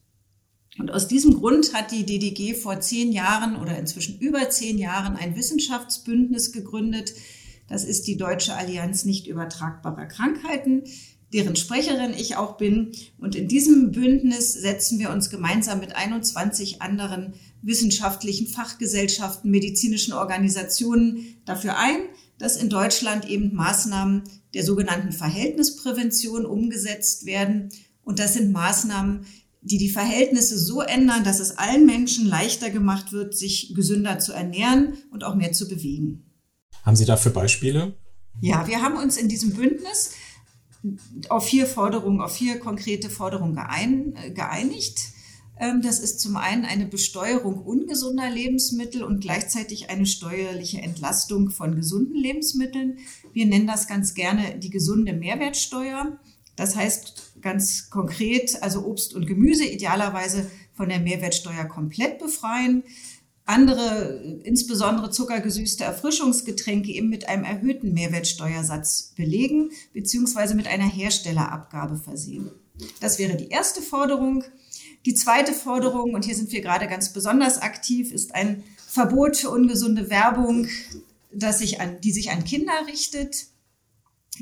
Und 0.78 0.90
aus 0.90 1.06
diesem 1.06 1.34
Grund 1.34 1.72
hat 1.72 1.92
die 1.92 2.04
DDG 2.04 2.54
vor 2.54 2.80
zehn 2.80 3.12
Jahren 3.12 3.56
oder 3.56 3.78
inzwischen 3.78 4.18
über 4.18 4.50
zehn 4.50 4.76
Jahren 4.78 5.14
ein 5.14 5.36
Wissenschaftsbündnis 5.36 6.50
gegründet. 6.50 7.14
Das 7.68 7.84
ist 7.84 8.08
die 8.08 8.16
Deutsche 8.16 8.54
Allianz 8.54 9.04
nicht 9.04 9.28
übertragbarer 9.28 10.06
Krankheiten 10.06 10.82
deren 11.32 11.56
Sprecherin 11.56 12.14
ich 12.16 12.36
auch 12.36 12.56
bin. 12.56 12.92
Und 13.18 13.34
in 13.34 13.48
diesem 13.48 13.92
Bündnis 13.92 14.52
setzen 14.52 14.98
wir 14.98 15.10
uns 15.10 15.30
gemeinsam 15.30 15.80
mit 15.80 15.94
21 15.94 16.80
anderen 16.80 17.34
wissenschaftlichen 17.62 18.46
Fachgesellschaften, 18.46 19.50
medizinischen 19.50 20.12
Organisationen 20.12 21.40
dafür 21.44 21.76
ein, 21.76 21.98
dass 22.38 22.56
in 22.56 22.70
Deutschland 22.70 23.28
eben 23.28 23.54
Maßnahmen 23.54 24.22
der 24.54 24.64
sogenannten 24.64 25.12
Verhältnisprävention 25.12 26.46
umgesetzt 26.46 27.26
werden. 27.26 27.68
Und 28.02 28.20
das 28.20 28.34
sind 28.34 28.52
Maßnahmen, 28.52 29.26
die 29.60 29.78
die 29.78 29.90
Verhältnisse 29.90 30.58
so 30.58 30.80
ändern, 30.80 31.24
dass 31.24 31.40
es 31.40 31.58
allen 31.58 31.84
Menschen 31.84 32.26
leichter 32.26 32.70
gemacht 32.70 33.12
wird, 33.12 33.36
sich 33.36 33.74
gesünder 33.74 34.18
zu 34.18 34.32
ernähren 34.32 34.94
und 35.10 35.24
auch 35.24 35.34
mehr 35.34 35.52
zu 35.52 35.68
bewegen. 35.68 36.24
Haben 36.84 36.96
Sie 36.96 37.04
dafür 37.04 37.32
Beispiele? 37.32 37.98
Ja, 38.40 38.66
wir 38.68 38.82
haben 38.82 38.96
uns 38.96 39.16
in 39.16 39.28
diesem 39.28 39.52
Bündnis 39.54 40.12
auf 41.28 41.46
vier 41.46 41.66
Forderungen, 41.66 42.20
auf 42.20 42.36
vier 42.36 42.58
konkrete 42.58 43.10
Forderungen 43.10 43.54
geein, 43.54 44.14
äh, 44.16 44.30
geeinigt. 44.30 44.98
Ähm, 45.58 45.82
das 45.82 45.98
ist 45.98 46.20
zum 46.20 46.36
einen 46.36 46.64
eine 46.64 46.86
Besteuerung 46.86 47.62
ungesunder 47.62 48.30
Lebensmittel 48.30 49.02
und 49.02 49.20
gleichzeitig 49.20 49.90
eine 49.90 50.06
steuerliche 50.06 50.80
Entlastung 50.80 51.50
von 51.50 51.74
gesunden 51.74 52.16
Lebensmitteln. 52.16 52.98
Wir 53.32 53.46
nennen 53.46 53.66
das 53.66 53.88
ganz 53.88 54.14
gerne 54.14 54.58
die 54.58 54.70
gesunde 54.70 55.12
Mehrwertsteuer. 55.12 56.18
Das 56.56 56.76
heißt 56.76 57.40
ganz 57.40 57.90
konkret, 57.90 58.62
also 58.62 58.84
Obst 58.84 59.14
und 59.14 59.26
Gemüse 59.26 59.64
idealerweise 59.64 60.50
von 60.74 60.88
der 60.88 61.00
Mehrwertsteuer 61.00 61.64
komplett 61.64 62.18
befreien 62.18 62.84
andere, 63.48 64.40
insbesondere 64.44 65.10
zuckergesüßte 65.10 65.82
Erfrischungsgetränke 65.82 66.92
eben 66.92 67.08
mit 67.08 67.28
einem 67.28 67.44
erhöhten 67.44 67.94
Mehrwertsteuersatz 67.94 69.14
belegen 69.16 69.70
bzw. 69.94 70.54
mit 70.54 70.66
einer 70.66 70.88
Herstellerabgabe 70.88 71.96
versehen. 71.96 72.50
Das 73.00 73.18
wäre 73.18 73.36
die 73.36 73.48
erste 73.48 73.80
Forderung. 73.80 74.44
Die 75.06 75.14
zweite 75.14 75.52
Forderung, 75.52 76.14
und 76.14 76.26
hier 76.26 76.34
sind 76.34 76.52
wir 76.52 76.60
gerade 76.60 76.88
ganz 76.88 77.12
besonders 77.12 77.62
aktiv, 77.62 78.12
ist 78.12 78.34
ein 78.34 78.64
Verbot 78.86 79.38
für 79.38 79.48
ungesunde 79.48 80.10
Werbung, 80.10 80.66
das 81.32 81.60
sich 81.60 81.80
an, 81.80 82.00
die 82.02 82.12
sich 82.12 82.30
an 82.30 82.44
Kinder 82.44 82.74
richtet. 82.86 83.46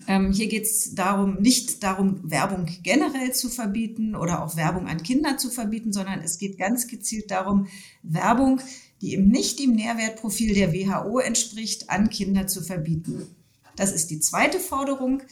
Ähm, 0.09 0.33
hier 0.33 0.49
geht 0.49 0.65
es 0.65 0.95
darum, 0.95 1.37
nicht 1.41 1.83
darum, 1.83 2.21
Werbung 2.25 2.67
generell 2.83 3.33
zu 3.33 3.49
verbieten 3.49 4.17
oder 4.17 4.43
auch 4.43 4.57
Werbung 4.57 4.89
an 4.89 5.03
Kinder 5.03 5.39
zu 5.39 5.51
verbieten, 5.51 5.93
sondern 5.93 6.21
es 6.21 6.39
geht 6.39 6.59
ganz 6.59 6.89
gezielt 6.89 7.31
darum, 7.31 7.69
Werbung, 8.03 8.61
die 9.01 9.13
eben 9.13 9.29
nicht 9.29 9.59
dem 9.59 9.73
Nährwertprofil 9.73 10.55
der 10.55 10.73
WHO 10.73 11.19
entspricht, 11.19 11.91
an 11.91 12.11
Kinder 12.11 12.47
zu 12.47 12.63
verbieten. 12.63 13.27
Das 13.77 13.93
ist 13.93 14.11
die 14.11 14.21
zweite 14.21 14.59
Forderung. 14.59 15.23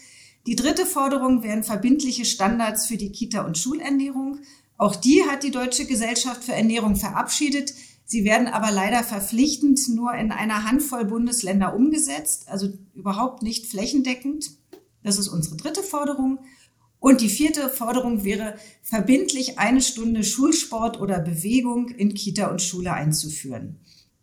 Die 0.47 0.57
dritte 0.57 0.85
Forderung 0.85 1.43
wären 1.43 1.65
verbindliche 1.65 2.25
Standards 2.25 2.87
für 2.87 2.99
die 2.99 3.11
Kita- 3.11 3.47
und 3.47 3.57
Schulernährung. 3.57 4.41
Auch 4.77 4.97
die 4.97 5.23
hat 5.25 5.43
die 5.43 5.51
Deutsche 5.51 5.87
Gesellschaft 5.87 6.45
für 6.45 6.53
Ernährung 6.53 6.97
verabschiedet. 6.97 7.73
Sie 8.05 8.25
werden 8.25 8.49
aber 8.49 8.71
leider 8.71 9.03
verpflichtend 9.03 9.81
nur 9.89 10.13
in 10.15 10.31
einer 10.31 10.65
Handvoll 10.65 11.07
Bundesländer 11.07 11.75
umgesetzt, 11.75 12.49
also 12.49 12.69
überhaupt 12.95 13.43
nicht 13.43 13.67
flächendeckend. 13.67 14.51
Das 15.03 15.19
ist 15.19 15.29
unsere 15.29 15.57
dritte 15.57 15.83
Forderung. 15.83 16.39
Und 17.05 17.21
die 17.21 17.29
vierte 17.29 17.69
Forderung 17.69 18.25
wäre, 18.25 18.55
verbindlich 18.81 19.59
eine 19.59 19.83
Stunde 19.83 20.25
Schulsport 20.25 20.99
oder 20.99 21.21
Bewegung 21.21 21.91
in 21.91 22.15
Kita 22.15 22.47
und 22.47 22.63
Schule 22.63 22.95
einzuführen. 22.95 23.79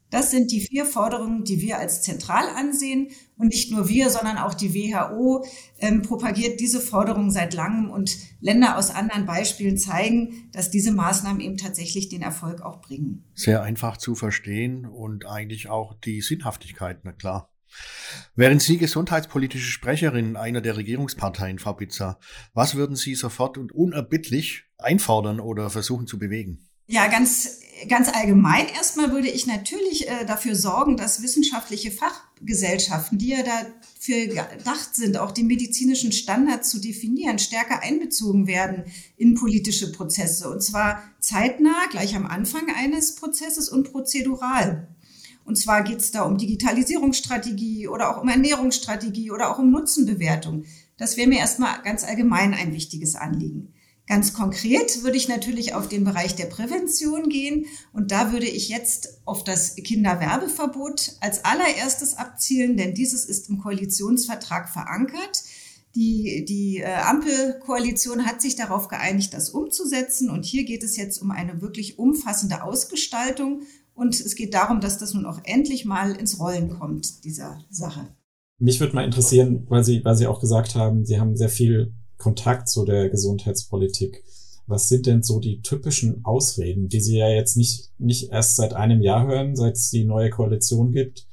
Das 0.09 0.31
sind 0.31 0.51
die 0.51 0.61
vier 0.61 0.87
Forderungen, 0.87 1.43
die 1.43 1.61
wir 1.61 1.77
als 1.77 2.01
zentral 2.01 2.43
ansehen. 2.49 3.09
Und 3.37 3.49
nicht 3.49 3.71
nur 3.71 3.87
wir, 3.87 4.09
sondern 4.09 4.39
auch 4.39 4.55
die 4.55 4.73
WHO 4.73 5.45
ähm, 5.77 6.01
propagiert 6.01 6.59
diese 6.59 6.79
Forderungen 6.79 7.29
seit 7.29 7.53
langem. 7.53 7.91
Und 7.91 8.17
Länder 8.39 8.79
aus 8.79 8.89
anderen 8.89 9.27
Beispielen 9.27 9.77
zeigen, 9.77 10.49
dass 10.51 10.71
diese 10.71 10.91
Maßnahmen 10.91 11.39
eben 11.39 11.57
tatsächlich 11.57 12.09
den 12.09 12.23
Erfolg 12.23 12.63
auch 12.63 12.81
bringen. 12.81 13.25
Sehr 13.35 13.61
einfach 13.61 13.97
zu 13.97 14.15
verstehen 14.15 14.87
und 14.87 15.27
eigentlich 15.27 15.69
auch 15.69 15.93
die 15.93 16.21
Sinnhaftigkeit, 16.21 17.01
na 17.03 17.11
klar. 17.11 17.50
Wären 18.35 18.59
Sie 18.59 18.77
gesundheitspolitische 18.77 19.69
Sprecherin 19.69 20.35
einer 20.35 20.61
der 20.61 20.77
Regierungsparteien, 20.77 21.59
Frau 21.59 21.73
Pizza, 21.73 22.19
was 22.53 22.75
würden 22.75 22.95
Sie 22.95 23.15
sofort 23.15 23.57
und 23.57 23.71
unerbittlich 23.71 24.63
einfordern 24.77 25.39
oder 25.39 25.69
versuchen 25.69 26.07
zu 26.07 26.17
bewegen? 26.17 26.67
Ja, 26.87 27.07
ganz, 27.07 27.61
ganz 27.87 28.09
allgemein 28.09 28.67
erstmal 28.67 29.11
würde 29.13 29.29
ich 29.29 29.47
natürlich 29.47 30.09
äh, 30.09 30.25
dafür 30.25 30.55
sorgen, 30.55 30.97
dass 30.97 31.21
wissenschaftliche 31.21 31.89
Fachgesellschaften, 31.89 33.17
die 33.17 33.29
ja 33.29 33.43
dafür 33.43 34.27
gedacht 34.27 34.93
sind, 34.93 35.15
auch 35.15 35.31
die 35.31 35.43
medizinischen 35.43 36.11
Standards 36.11 36.69
zu 36.69 36.81
definieren, 36.81 37.39
stärker 37.39 37.81
einbezogen 37.81 38.45
werden 38.45 38.91
in 39.15 39.35
politische 39.35 39.93
Prozesse. 39.93 40.49
Und 40.49 40.61
zwar 40.61 41.01
zeitnah, 41.19 41.85
gleich 41.91 42.13
am 42.13 42.25
Anfang 42.25 42.67
eines 42.75 43.15
Prozesses 43.15 43.69
und 43.69 43.91
prozedural. 43.91 44.89
Und 45.45 45.57
zwar 45.57 45.83
geht 45.83 45.99
es 45.99 46.11
da 46.11 46.23
um 46.23 46.37
Digitalisierungsstrategie 46.37 47.87
oder 47.87 48.15
auch 48.15 48.21
um 48.21 48.29
Ernährungsstrategie 48.29 49.31
oder 49.31 49.51
auch 49.51 49.59
um 49.59 49.71
Nutzenbewertung. 49.71 50.65
Das 50.97 51.17
wäre 51.17 51.27
mir 51.27 51.39
erstmal 51.39 51.81
ganz 51.83 52.03
allgemein 52.03 52.53
ein 52.53 52.73
wichtiges 52.73 53.15
Anliegen. 53.15 53.73
Ganz 54.07 54.33
konkret 54.33 55.03
würde 55.03 55.15
ich 55.15 55.29
natürlich 55.29 55.73
auf 55.73 55.87
den 55.87 56.03
Bereich 56.03 56.35
der 56.35 56.47
Prävention 56.47 57.29
gehen 57.29 57.65
und 57.93 58.11
da 58.11 58.33
würde 58.33 58.47
ich 58.47 58.67
jetzt 58.67 59.21
auf 59.23 59.43
das 59.43 59.75
Kinderwerbeverbot 59.75 61.13
als 61.21 61.45
allererstes 61.45 62.17
abzielen, 62.17 62.75
denn 62.75 62.93
dieses 62.93 63.23
ist 63.25 63.49
im 63.49 63.59
Koalitionsvertrag 63.59 64.67
verankert. 64.67 65.43
Die, 65.95 66.45
die 66.45 66.79
äh, 66.79 66.85
Ampelkoalition 66.85 68.25
hat 68.25 68.41
sich 68.41 68.55
darauf 68.55 68.87
geeinigt, 68.89 69.33
das 69.33 69.49
umzusetzen 69.49 70.29
und 70.29 70.45
hier 70.45 70.65
geht 70.65 70.83
es 70.83 70.97
jetzt 70.97 71.21
um 71.21 71.31
eine 71.31 71.61
wirklich 71.61 71.97
umfassende 71.97 72.63
Ausgestaltung 72.63 73.61
und 74.01 74.19
es 74.19 74.33
geht 74.33 74.55
darum, 74.55 74.81
dass 74.81 74.97
das 74.97 75.13
nun 75.13 75.27
auch 75.27 75.39
endlich 75.43 75.85
mal 75.85 76.15
ins 76.15 76.39
Rollen 76.39 76.69
kommt, 76.69 77.23
dieser 77.23 77.63
Sache. 77.69 78.07
Mich 78.57 78.79
würde 78.79 78.95
mal 78.95 79.05
interessieren, 79.05 79.67
weil 79.69 79.83
Sie, 79.83 80.03
weil 80.03 80.15
Sie 80.15 80.25
auch 80.25 80.39
gesagt 80.39 80.73
haben, 80.73 81.05
Sie 81.05 81.19
haben 81.19 81.37
sehr 81.37 81.49
viel 81.49 81.93
Kontakt 82.17 82.67
zu 82.67 82.83
der 82.83 83.09
Gesundheitspolitik. 83.09 84.23
Was 84.65 84.89
sind 84.89 85.05
denn 85.05 85.21
so 85.21 85.39
die 85.39 85.61
typischen 85.61 86.25
Ausreden, 86.25 86.89
die 86.89 86.99
Sie 86.99 87.17
ja 87.17 87.29
jetzt 87.29 87.57
nicht, 87.57 87.91
nicht 87.99 88.31
erst 88.31 88.55
seit 88.55 88.73
einem 88.73 89.03
Jahr 89.03 89.27
hören, 89.27 89.55
seit 89.55 89.75
es 89.75 89.91
die 89.91 90.03
neue 90.03 90.31
Koalition 90.31 90.91
gibt, 90.91 91.27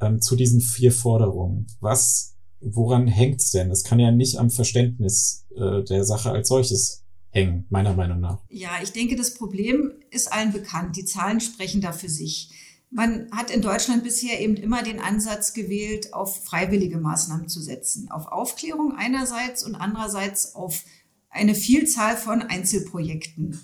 ähm, 0.00 0.20
zu 0.20 0.34
diesen 0.34 0.60
vier 0.60 0.90
Forderungen? 0.90 1.68
Was, 1.78 2.34
woran 2.60 3.06
hängt's 3.06 3.52
denn? 3.52 3.70
Es 3.70 3.84
kann 3.84 4.00
ja 4.00 4.10
nicht 4.10 4.38
am 4.38 4.50
Verständnis 4.50 5.46
äh, 5.54 5.84
der 5.84 6.02
Sache 6.02 6.32
als 6.32 6.48
solches 6.48 7.05
hängen, 7.36 7.66
meiner 7.70 7.94
Meinung 7.94 8.20
nach. 8.20 8.38
Ja, 8.48 8.70
ich 8.82 8.92
denke, 8.92 9.14
das 9.14 9.34
Problem 9.34 9.92
ist 10.10 10.32
allen 10.32 10.52
bekannt. 10.52 10.96
Die 10.96 11.04
Zahlen 11.04 11.40
sprechen 11.40 11.80
da 11.80 11.92
für 11.92 12.08
sich. 12.08 12.50
Man 12.90 13.30
hat 13.30 13.50
in 13.50 13.62
Deutschland 13.62 14.04
bisher 14.04 14.40
eben 14.40 14.56
immer 14.56 14.82
den 14.82 15.00
Ansatz 15.00 15.52
gewählt, 15.52 16.14
auf 16.14 16.44
freiwillige 16.44 16.98
Maßnahmen 16.98 17.48
zu 17.48 17.60
setzen. 17.60 18.10
Auf 18.10 18.26
Aufklärung 18.26 18.94
einerseits 18.96 19.64
und 19.64 19.74
andererseits 19.74 20.54
auf 20.54 20.84
eine 21.28 21.54
Vielzahl 21.54 22.16
von 22.16 22.42
Einzelprojekten. 22.42 23.60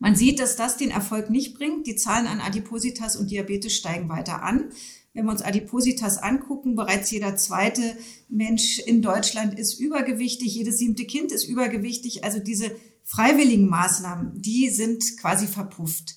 Man 0.00 0.16
sieht, 0.16 0.40
dass 0.40 0.56
das 0.56 0.76
den 0.76 0.90
Erfolg 0.90 1.30
nicht 1.30 1.56
bringt. 1.56 1.86
Die 1.86 1.96
Zahlen 1.96 2.26
an 2.26 2.40
Adipositas 2.40 3.16
und 3.16 3.30
Diabetes 3.30 3.74
steigen 3.74 4.08
weiter 4.08 4.42
an. 4.42 4.70
Wenn 5.14 5.26
wir 5.26 5.30
uns 5.30 5.42
Adipositas 5.42 6.18
angucken, 6.18 6.74
bereits 6.74 7.12
jeder 7.12 7.36
zweite 7.36 7.96
Mensch 8.28 8.80
in 8.80 9.00
Deutschland 9.00 9.56
ist 9.56 9.78
übergewichtig, 9.78 10.52
jedes 10.54 10.78
siebte 10.78 11.04
Kind 11.04 11.30
ist 11.30 11.44
übergewichtig. 11.44 12.24
Also 12.24 12.40
diese 12.40 12.72
freiwilligen 13.04 13.68
Maßnahmen, 13.68 14.42
die 14.42 14.70
sind 14.70 15.16
quasi 15.18 15.46
verpufft. 15.46 16.16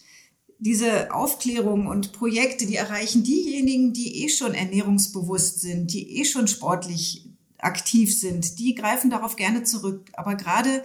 Diese 0.58 1.14
Aufklärung 1.14 1.86
und 1.86 2.12
Projekte, 2.12 2.66
die 2.66 2.76
erreichen 2.76 3.24
diejenigen, 3.24 3.94
die 3.94 4.24
eh 4.24 4.30
schon 4.30 4.56
ernährungsbewusst 4.56 5.62
sind, 5.62 5.94
die 5.94 6.20
eh 6.20 6.26
schon 6.26 6.48
sportlich 6.48 7.30
aktiv 7.60 8.18
sind, 8.18 8.58
die 8.58 8.74
greifen 8.74 9.12
darauf 9.12 9.36
gerne 9.36 9.62
zurück. 9.62 10.10
Aber 10.14 10.34
gerade 10.34 10.82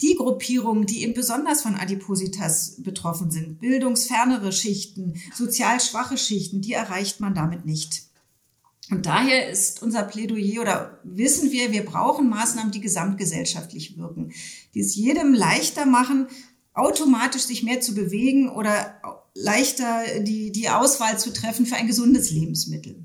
die 0.00 0.14
Gruppierungen, 0.14 0.86
die 0.86 1.02
eben 1.02 1.14
besonders 1.14 1.62
von 1.62 1.74
Adipositas 1.74 2.76
betroffen 2.82 3.30
sind, 3.30 3.60
bildungsfernere 3.60 4.52
Schichten, 4.52 5.14
sozial 5.34 5.80
schwache 5.80 6.16
Schichten, 6.16 6.60
die 6.60 6.72
erreicht 6.72 7.20
man 7.20 7.34
damit 7.34 7.64
nicht. 7.64 8.04
Und 8.90 9.06
daher 9.06 9.50
ist 9.50 9.82
unser 9.82 10.02
Plädoyer 10.04 10.62
oder 10.62 10.98
wissen 11.04 11.50
wir, 11.50 11.72
wir 11.72 11.84
brauchen 11.84 12.28
Maßnahmen, 12.30 12.72
die 12.72 12.80
gesamtgesellschaftlich 12.80 13.98
wirken, 13.98 14.32
die 14.74 14.80
es 14.80 14.94
jedem 14.94 15.34
leichter 15.34 15.84
machen, 15.84 16.28
automatisch 16.72 17.42
sich 17.42 17.62
mehr 17.62 17.80
zu 17.80 17.94
bewegen 17.94 18.48
oder 18.48 19.00
leichter 19.34 20.20
die, 20.20 20.52
die 20.52 20.70
Auswahl 20.70 21.18
zu 21.18 21.32
treffen 21.32 21.66
für 21.66 21.76
ein 21.76 21.86
gesundes 21.86 22.30
Lebensmittel. 22.30 23.04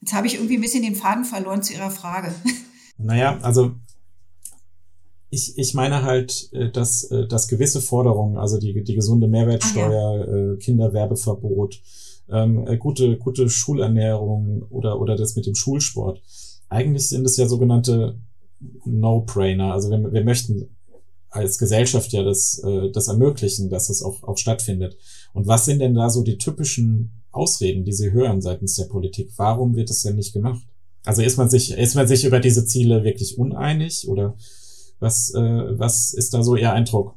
Jetzt 0.00 0.12
habe 0.12 0.26
ich 0.26 0.34
irgendwie 0.34 0.56
ein 0.56 0.60
bisschen 0.60 0.82
den 0.82 0.96
Faden 0.96 1.24
verloren 1.24 1.62
zu 1.62 1.72
Ihrer 1.72 1.90
Frage. 1.90 2.34
Naja, 2.98 3.38
also 3.42 3.74
ich, 5.30 5.58
ich 5.58 5.74
meine 5.74 6.02
halt, 6.02 6.48
äh, 6.52 6.70
dass, 6.70 7.04
äh, 7.10 7.26
dass 7.26 7.48
gewisse 7.48 7.80
Forderungen, 7.80 8.36
also 8.36 8.58
die, 8.58 8.82
die 8.84 8.94
gesunde 8.94 9.28
Mehrwertsteuer, 9.28 9.90
ah, 9.90 10.16
ja. 10.16 10.52
Äh, 10.52 10.56
Kinderwerbeverbot, 10.58 11.80
ähm, 12.28 12.66
gute, 12.78 13.16
gute 13.18 13.48
Schulernährung 13.48 14.62
oder, 14.70 15.00
oder 15.00 15.16
das 15.16 15.36
mit 15.36 15.46
dem 15.46 15.54
Schulsport, 15.54 16.22
eigentlich 16.68 17.08
sind 17.08 17.24
es 17.24 17.36
ja 17.36 17.46
sogenannte 17.46 18.18
No-Brainer. 18.84 19.72
Also 19.72 19.90
wir, 19.90 20.12
wir 20.12 20.24
möchten 20.24 20.70
als 21.30 21.58
Gesellschaft 21.58 22.12
ja 22.12 22.24
das, 22.24 22.62
das 22.94 23.08
ermöglichen, 23.08 23.68
dass 23.68 23.90
es 23.90 24.02
auch, 24.02 24.22
auch 24.22 24.38
stattfindet. 24.38 24.96
Und 25.34 25.46
was 25.46 25.66
sind 25.66 25.80
denn 25.80 25.94
da 25.94 26.08
so 26.08 26.22
die 26.22 26.38
typischen 26.38 27.12
Ausreden, 27.30 27.84
die 27.84 27.92
Sie 27.92 28.10
hören 28.10 28.40
seitens 28.40 28.74
der 28.74 28.86
Politik? 28.86 29.30
Warum 29.36 29.76
wird 29.76 29.90
es 29.90 30.02
denn 30.02 30.16
nicht 30.16 30.32
gemacht? 30.32 30.62
Also 31.04 31.22
ist 31.22 31.36
man 31.36 31.48
sich, 31.48 31.72
ist 31.72 31.94
man 31.94 32.08
sich 32.08 32.24
über 32.24 32.40
diese 32.40 32.64
Ziele 32.64 33.04
wirklich 33.04 33.38
uneinig 33.38 34.08
oder 34.08 34.36
was, 35.00 35.32
äh, 35.34 35.78
was 35.78 36.14
ist 36.14 36.34
da 36.34 36.42
so 36.42 36.56
Ihr 36.56 36.72
Eindruck? 36.72 37.14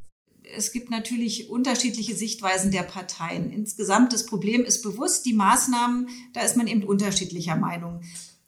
Es 0.56 0.72
gibt 0.72 0.90
natürlich 0.90 1.50
unterschiedliche 1.50 2.16
Sichtweisen 2.16 2.72
der 2.72 2.84
Parteien. 2.84 3.52
Insgesamt 3.52 4.14
das 4.14 4.26
Problem 4.26 4.64
ist 4.64 4.82
bewusst, 4.82 5.26
die 5.26 5.34
Maßnahmen, 5.34 6.08
da 6.34 6.42
ist 6.42 6.58
man 6.58 6.68
eben 6.68 6.84
unterschiedlicher 6.84 7.56
Meinung. 7.56 8.02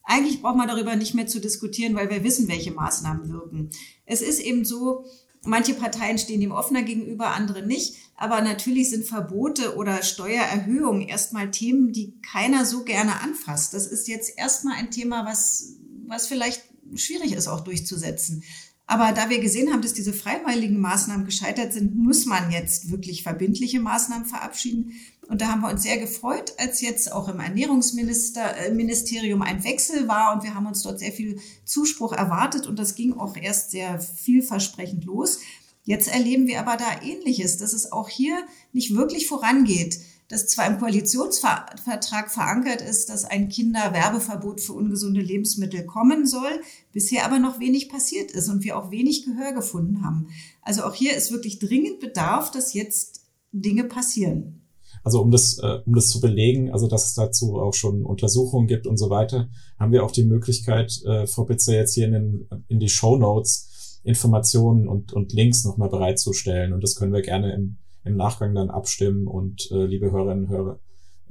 Eigentlich 0.04 0.42
braucht 0.42 0.58
man 0.58 0.68
darüber 0.68 0.96
nicht 0.96 1.14
mehr 1.14 1.28
zu 1.28 1.40
diskutieren, 1.40 1.96
weil 1.96 2.10
wir 2.10 2.24
wissen, 2.24 2.48
welche 2.48 2.72
Maßnahmen 2.72 3.32
wirken. 3.32 3.70
Es 4.06 4.22
ist 4.22 4.40
eben 4.40 4.66
so, 4.66 5.06
manche 5.44 5.76
Parteien 5.76 6.18
stehen 6.18 6.42
dem 6.42 6.52
offener 6.52 6.82
gegenüber, 6.82 7.28
andere 7.28 7.66
nicht. 7.66 7.96
Aber 8.16 8.42
natürlich 8.42 8.90
sind 8.90 9.06
Verbote 9.06 9.76
oder 9.76 10.04
Steuererhöhungen 10.04 11.08
erstmal 11.08 11.52
Themen, 11.52 11.92
die 11.92 12.20
keiner 12.22 12.66
so 12.66 12.84
gerne 12.84 13.20
anfasst. 13.22 13.74
Das 13.74 13.88
ist 13.88 14.08
jetzt 14.08 14.38
erstmal 14.38 14.76
ein 14.76 14.92
Thema, 14.92 15.26
was, 15.26 15.78
was 16.08 16.28
vielleicht 16.28 16.64
schwierig 16.96 17.34
ist 17.34 17.48
auch 17.48 17.62
durchzusetzen. 17.62 18.44
Aber 18.88 19.14
da 19.14 19.30
wir 19.30 19.40
gesehen 19.40 19.72
haben, 19.72 19.82
dass 19.82 19.94
diese 19.94 20.12
freiwilligen 20.12 20.80
Maßnahmen 20.80 21.26
gescheitert 21.26 21.72
sind, 21.72 21.96
muss 21.96 22.26
man 22.26 22.52
jetzt 22.52 22.92
wirklich 22.92 23.24
verbindliche 23.24 23.80
Maßnahmen 23.80 24.26
verabschieden. 24.26 24.94
Und 25.28 25.40
da 25.40 25.48
haben 25.48 25.62
wir 25.62 25.70
uns 25.70 25.84
sehr 25.84 25.98
gefreut, 25.98 26.54
als 26.58 26.82
jetzt 26.82 27.14
auch 27.14 27.30
im 27.30 27.40
Ernährungsministerium 27.40 29.42
äh, 29.42 29.46
ein 29.46 29.64
Wechsel 29.64 30.10
war 30.10 30.34
und 30.34 30.44
wir 30.44 30.56
haben 30.56 30.66
uns 30.66 30.84
dort 30.84 31.00
sehr 31.00 31.14
viel 31.14 31.40
Zuspruch 31.64 32.12
erwartet 32.12 32.68
und 32.68 32.78
das 32.78 32.96
ging 32.96 33.14
auch 33.14 33.38
erst 33.38 33.72
sehr 33.72 34.02
vielversprechend 34.02 35.06
los. 35.06 35.40
Jetzt 35.84 36.10
erleben 36.10 36.48
wir 36.48 36.60
aber 36.60 36.76
da 36.76 37.02
Ähnliches, 37.02 37.58
dass 37.58 37.72
es 37.72 37.94
auch 37.94 38.10
hier 38.10 38.46
nicht 38.74 38.94
wirklich 38.94 39.28
vorangeht 39.28 40.00
dass 40.32 40.48
zwar 40.48 40.66
im 40.68 40.80
Koalitionsvertrag 40.80 42.32
verankert 42.32 42.82
ist, 42.82 43.10
dass 43.10 43.26
ein 43.26 43.50
Kinderwerbeverbot 43.50 44.62
für 44.62 44.72
ungesunde 44.72 45.20
Lebensmittel 45.20 45.86
kommen 45.86 46.26
soll, 46.26 46.62
bisher 46.94 47.26
aber 47.26 47.38
noch 47.38 47.60
wenig 47.60 47.90
passiert 47.90 48.32
ist 48.32 48.48
und 48.48 48.64
wir 48.64 48.78
auch 48.78 48.92
wenig 48.92 49.26
Gehör 49.26 49.52
gefunden 49.52 50.06
haben. 50.06 50.30
Also 50.62 50.84
auch 50.84 50.94
hier 50.94 51.18
ist 51.18 51.34
wirklich 51.34 51.60
dringend 51.60 52.00
Bedarf, 52.00 52.50
dass 52.50 52.74
jetzt 52.74 53.26
Dinge 53.52 53.84
passieren. 53.84 54.62
Also 55.04 55.22
um 55.22 55.32
das, 55.32 55.58
äh, 55.58 55.80
um 55.86 55.96
das 55.96 56.08
zu 56.08 56.22
belegen, 56.22 56.72
also 56.72 56.88
dass 56.88 57.08
es 57.08 57.14
dazu 57.14 57.60
auch 57.60 57.74
schon 57.74 58.06
Untersuchungen 58.06 58.68
gibt 58.68 58.88
und 58.88 58.98
so 58.98 59.10
weiter, 59.10 59.50
haben 59.78 59.92
wir 59.92 60.06
auch 60.06 60.12
die 60.12 60.26
Möglichkeit, 60.26 60.94
äh, 61.06 61.28
Frau 61.28 61.44
Pitzer 61.44 61.74
jetzt 61.74 61.94
hier 61.94 62.06
in, 62.06 62.14
den, 62.14 62.50
in 62.70 62.80
die 62.80 62.90
Show 62.90 63.18
Notes 63.18 64.00
Informationen 64.04 64.88
und, 64.88 65.12
und 65.12 65.34
Links 65.34 65.66
nochmal 65.66 65.90
bereitzustellen. 65.90 66.72
Und 66.72 66.84
das 66.84 66.96
können 66.96 67.14
wir 67.14 67.22
gerne 67.22 67.54
im 67.54 67.78
im 68.04 68.16
Nachgang 68.16 68.56
dann 68.56 68.70
abstimmen 68.70 69.28
und 69.28 69.70
äh, 69.72 69.86
liebe 69.86 70.12
Hörerinnen 70.12 70.46
und 70.46 70.50
Hörer, 70.50 70.80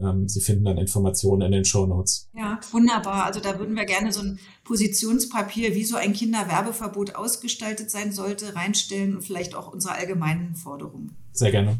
ähm, 0.01 0.29
Sie 0.29 0.41
finden 0.41 0.65
dann 0.65 0.79
Informationen 0.79 1.43
in 1.43 1.53
den 1.53 1.65
Show 1.65 1.87
Notes. 1.87 2.29
Ja, 2.35 2.61
wunderbar. 2.71 3.25
Also 3.25 3.41
da 3.41 3.59
würden 3.59 3.77
wir 3.77 3.85
gerne 3.85 4.13
so 4.13 4.21
ein 4.21 4.39
Positionspapier, 4.65 5.75
wie 5.75 5.85
so 5.85 5.97
ein 5.97 6.13
Kinderwerbeverbot 6.13 7.15
ausgestaltet 7.15 7.91
sein 7.91 8.13
sollte, 8.13 8.55
reinstellen 8.55 9.17
und 9.17 9.23
vielleicht 9.23 9.55
auch 9.55 9.73
unsere 9.73 9.95
allgemeinen 9.95 10.57
Forderungen. 10.57 11.17
Sehr 11.33 11.51
gerne. 11.51 11.79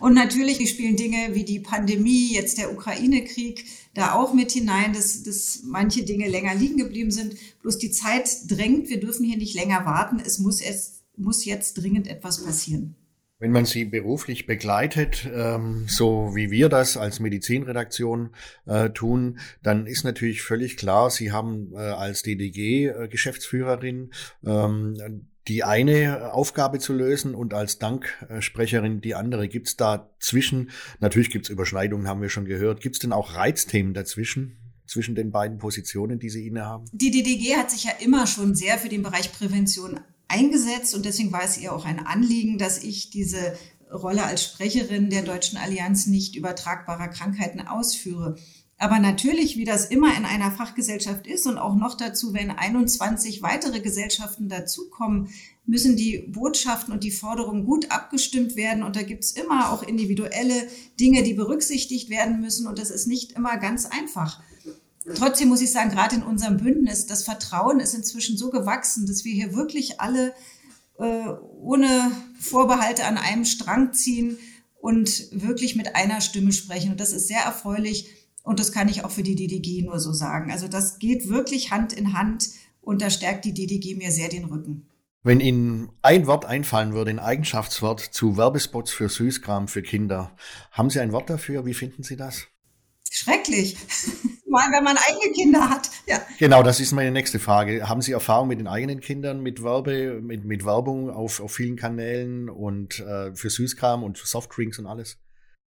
Und 0.00 0.14
natürlich 0.14 0.68
spielen 0.68 0.96
Dinge 0.96 1.34
wie 1.34 1.44
die 1.44 1.60
Pandemie, 1.60 2.32
jetzt 2.32 2.58
der 2.58 2.72
Ukraine-Krieg, 2.72 3.64
da 3.94 4.14
auch 4.14 4.34
mit 4.34 4.50
hinein, 4.50 4.92
dass, 4.92 5.22
dass 5.22 5.62
manche 5.64 6.04
Dinge 6.04 6.28
länger 6.28 6.54
liegen 6.54 6.76
geblieben 6.76 7.10
sind. 7.10 7.36
Bloß 7.62 7.78
die 7.78 7.90
Zeit 7.90 8.28
drängt, 8.48 8.88
wir 8.88 9.00
dürfen 9.00 9.24
hier 9.24 9.38
nicht 9.38 9.54
länger 9.54 9.86
warten. 9.86 10.20
Es 10.24 10.40
muss, 10.40 10.60
es 10.60 11.04
muss 11.16 11.44
jetzt 11.44 11.74
dringend 11.74 12.08
etwas 12.08 12.44
passieren. 12.44 12.96
Wenn 13.40 13.52
man 13.52 13.64
sie 13.64 13.86
beruflich 13.86 14.46
begleitet, 14.46 15.28
ähm, 15.34 15.86
so 15.88 16.36
wie 16.36 16.50
wir 16.50 16.68
das 16.68 16.98
als 16.98 17.20
Medizinredaktion 17.20 18.34
äh, 18.66 18.90
tun, 18.90 19.38
dann 19.62 19.86
ist 19.86 20.04
natürlich 20.04 20.42
völlig 20.42 20.76
klar, 20.76 21.10
Sie 21.10 21.32
haben 21.32 21.72
äh, 21.72 21.78
als 21.78 22.22
DDG-Geschäftsführerin 22.22 24.10
äh, 24.44 24.50
ähm, 24.50 25.26
die 25.48 25.64
eine 25.64 26.34
Aufgabe 26.34 26.80
zu 26.80 26.92
lösen 26.92 27.34
und 27.34 27.54
als 27.54 27.78
Danksprecherin 27.78 29.00
die 29.00 29.14
andere. 29.14 29.48
Gibt 29.48 29.68
es 29.68 29.76
dazwischen, 29.76 30.70
natürlich 31.00 31.30
gibt 31.30 31.46
es 31.46 31.50
Überschneidungen, 31.50 32.06
haben 32.06 32.20
wir 32.20 32.28
schon 32.28 32.44
gehört, 32.44 32.82
gibt 32.82 32.96
es 32.96 33.00
denn 33.00 33.12
auch 33.12 33.34
Reizthemen 33.34 33.94
dazwischen? 33.94 34.58
zwischen 34.90 35.14
den 35.14 35.30
beiden 35.30 35.58
Positionen, 35.58 36.18
die 36.18 36.30
Sie 36.30 36.48
innehaben? 36.48 36.84
Die 36.90 37.12
DDG 37.12 37.54
hat 37.54 37.70
sich 37.70 37.84
ja 37.84 37.92
immer 38.00 38.26
schon 38.26 38.56
sehr 38.56 38.76
für 38.76 38.88
den 38.88 39.04
Bereich 39.04 39.32
Prävention 39.32 40.00
eingesetzt 40.30 40.94
und 40.94 41.04
deswegen 41.04 41.32
war 41.32 41.44
es 41.44 41.58
ihr 41.58 41.74
auch 41.74 41.84
ein 41.84 42.04
Anliegen, 42.06 42.56
dass 42.56 42.82
ich 42.82 43.10
diese 43.10 43.56
Rolle 43.92 44.24
als 44.24 44.44
Sprecherin 44.44 45.10
der 45.10 45.22
Deutschen 45.22 45.58
Allianz 45.58 46.06
nicht 46.06 46.36
übertragbarer 46.36 47.08
Krankheiten 47.08 47.60
ausführe. 47.60 48.36
Aber 48.78 48.98
natürlich, 48.98 49.58
wie 49.58 49.66
das 49.66 49.84
immer 49.84 50.16
in 50.16 50.24
einer 50.24 50.50
Fachgesellschaft 50.50 51.26
ist 51.26 51.46
und 51.46 51.58
auch 51.58 51.74
noch 51.74 51.98
dazu, 51.98 52.32
wenn 52.32 52.50
21 52.50 53.42
weitere 53.42 53.80
Gesellschaften 53.80 54.48
dazukommen, 54.48 55.28
müssen 55.66 55.96
die 55.96 56.24
Botschaften 56.28 56.94
und 56.94 57.04
die 57.04 57.10
Forderungen 57.10 57.66
gut 57.66 57.90
abgestimmt 57.90 58.56
werden. 58.56 58.82
Und 58.82 58.96
da 58.96 59.02
gibt 59.02 59.24
es 59.24 59.32
immer 59.32 59.70
auch 59.70 59.82
individuelle 59.82 60.66
Dinge, 60.98 61.22
die 61.22 61.34
berücksichtigt 61.34 62.08
werden 62.08 62.40
müssen. 62.40 62.66
Und 62.66 62.78
das 62.78 62.90
ist 62.90 63.06
nicht 63.06 63.32
immer 63.32 63.58
ganz 63.58 63.84
einfach. 63.84 64.42
Trotzdem 65.14 65.48
muss 65.48 65.60
ich 65.60 65.72
sagen, 65.72 65.90
gerade 65.90 66.16
in 66.16 66.22
unserem 66.22 66.56
Bündnis, 66.56 67.06
das 67.06 67.22
Vertrauen 67.22 67.80
ist 67.80 67.94
inzwischen 67.94 68.36
so 68.36 68.50
gewachsen, 68.50 69.06
dass 69.06 69.24
wir 69.24 69.32
hier 69.32 69.54
wirklich 69.54 70.00
alle 70.00 70.32
äh, 70.98 71.28
ohne 71.60 72.10
Vorbehalte 72.38 73.04
an 73.04 73.18
einem 73.18 73.44
Strang 73.44 73.92
ziehen 73.92 74.38
und 74.80 75.28
wirklich 75.32 75.76
mit 75.76 75.94
einer 75.94 76.20
Stimme 76.20 76.52
sprechen. 76.52 76.92
Und 76.92 77.00
das 77.00 77.12
ist 77.12 77.28
sehr 77.28 77.40
erfreulich. 77.40 78.08
Und 78.42 78.58
das 78.58 78.72
kann 78.72 78.88
ich 78.88 79.04
auch 79.04 79.10
für 79.10 79.22
die 79.22 79.34
DDG 79.34 79.82
nur 79.82 80.00
so 80.00 80.12
sagen. 80.12 80.50
Also 80.50 80.68
das 80.68 80.98
geht 80.98 81.28
wirklich 81.28 81.70
Hand 81.70 81.92
in 81.92 82.14
Hand 82.14 82.48
und 82.80 83.02
da 83.02 83.10
stärkt 83.10 83.44
die 83.44 83.54
DDG 83.54 83.94
mir 83.94 84.10
sehr 84.10 84.28
den 84.28 84.46
Rücken. 84.46 84.86
Wenn 85.22 85.40
Ihnen 85.40 85.90
ein 86.00 86.26
Wort 86.26 86.46
einfallen 86.46 86.94
würde, 86.94 87.10
ein 87.10 87.18
Eigenschaftswort 87.18 88.00
zu 88.00 88.38
Werbespots 88.38 88.90
für 88.90 89.10
Süßkram 89.10 89.68
für 89.68 89.82
Kinder, 89.82 90.34
haben 90.70 90.88
Sie 90.88 90.98
ein 90.98 91.12
Wort 91.12 91.28
dafür? 91.28 91.66
Wie 91.66 91.74
finden 91.74 92.02
Sie 92.02 92.16
das? 92.16 92.46
Schrecklich. 93.12 93.76
Mal, 94.46 94.70
wenn 94.72 94.84
man 94.84 94.96
eigene 94.96 95.32
Kinder 95.32 95.68
hat. 95.68 95.90
Ja. 96.06 96.20
Genau, 96.38 96.62
das 96.62 96.80
ist 96.80 96.92
meine 96.92 97.10
nächste 97.10 97.38
Frage. 97.38 97.88
Haben 97.88 98.02
Sie 98.02 98.12
Erfahrung 98.12 98.48
mit 98.48 98.58
den 98.58 98.66
eigenen 98.66 99.00
Kindern, 99.00 99.42
mit 99.42 99.62
Werbe, 99.62 100.20
mit, 100.22 100.44
mit 100.44 100.64
Werbung 100.64 101.10
auf, 101.10 101.40
auf 101.40 101.52
vielen 101.52 101.76
Kanälen 101.76 102.48
und 102.48 103.00
äh, 103.00 103.34
für 103.34 103.50
Süßkram 103.50 104.02
und 104.02 104.16
Softdrinks 104.16 104.78
und 104.78 104.86
alles? 104.86 105.18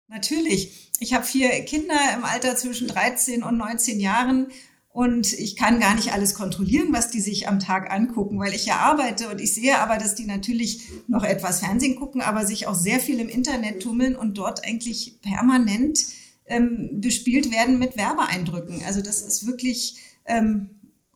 Natürlich. 0.09 0.93
Ich 0.99 1.15
habe 1.15 1.25
vier 1.25 1.49
Kinder 1.65 1.95
im 2.15 2.25
Alter 2.25 2.57
zwischen 2.57 2.89
13 2.89 3.43
und 3.43 3.57
19 3.57 4.01
Jahren 4.01 4.49
und 4.89 5.33
ich 5.33 5.57
kann 5.57 5.79
gar 5.79 5.95
nicht 5.95 6.13
alles 6.13 6.35
kontrollieren, 6.35 6.93
was 6.93 7.11
die 7.11 7.21
sich 7.21 7.49
am 7.49 7.61
Tag 7.61 7.91
angucken, 7.91 8.39
weil 8.39 8.55
ich 8.55 8.67
ja 8.67 8.77
arbeite 8.77 9.29
und 9.29 9.41
ich 9.41 9.55
sehe 9.55 9.79
aber, 9.79 9.99
dass 9.99 10.15
die 10.15 10.27
natürlich 10.27 10.91
noch 11.07 11.23
etwas 11.23 11.61
Fernsehen 11.61 11.97
gucken, 11.97 12.23
aber 12.23 12.45
sich 12.45 12.67
auch 12.67 12.75
sehr 12.75 12.99
viel 12.99 13.21
im 13.21 13.29
Internet 13.29 13.83
tummeln 13.83 14.17
und 14.17 14.37
dort 14.37 14.65
eigentlich 14.65 15.21
permanent 15.23 15.99
ähm, 16.51 17.01
bespielt 17.01 17.51
werden 17.51 17.79
mit 17.79 17.97
Werbeeindrücken. 17.97 18.83
Also 18.85 19.01
das 19.01 19.23
ist 19.23 19.47
wirklich 19.47 19.97
ähm, 20.27 20.71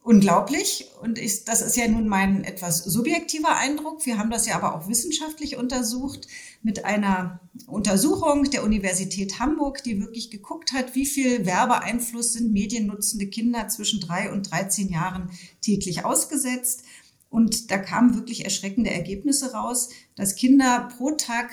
unglaublich. 0.05 0.91
Und 1.03 1.19
ich, 1.19 1.45
das 1.45 1.61
ist 1.61 1.77
ja 1.77 1.89
nun 1.89 2.07
mein 2.07 2.45
etwas 2.45 2.85
subjektiver 2.85 3.57
Eindruck. 3.57 4.07
Wir 4.07 4.17
haben 4.17 4.31
das 4.31 4.47
ja 4.47 4.55
aber 4.55 4.75
auch 4.75 4.89
wissenschaftlich 4.89 5.57
untersucht 5.57 6.29
mit 6.63 6.85
einer 6.85 7.41
Untersuchung 7.67 8.45
der 8.45 8.65
Universität 8.65 9.41
Hamburg, 9.41 9.83
die 9.83 10.01
wirklich 10.01 10.31
geguckt 10.31 10.73
hat, 10.73 10.95
wie 10.95 11.07
viel 11.07 11.45
Werbeeinfluss 11.47 12.35
sind 12.35 12.53
mediennutzende 12.53 13.27
Kinder 13.27 13.69
zwischen 13.69 14.01
drei 14.01 14.31
und 14.31 14.51
13 14.51 14.89
Jahren 14.89 15.31
täglich 15.61 16.05
ausgesetzt. 16.05 16.85
Und 17.29 17.73
da 17.73 17.79
kamen 17.79 18.15
wirklich 18.15 18.45
erschreckende 18.45 18.91
Ergebnisse 18.91 19.53
raus, 19.53 19.89
dass 20.15 20.37
Kinder 20.37 20.89
pro 20.97 21.11
Tag 21.13 21.51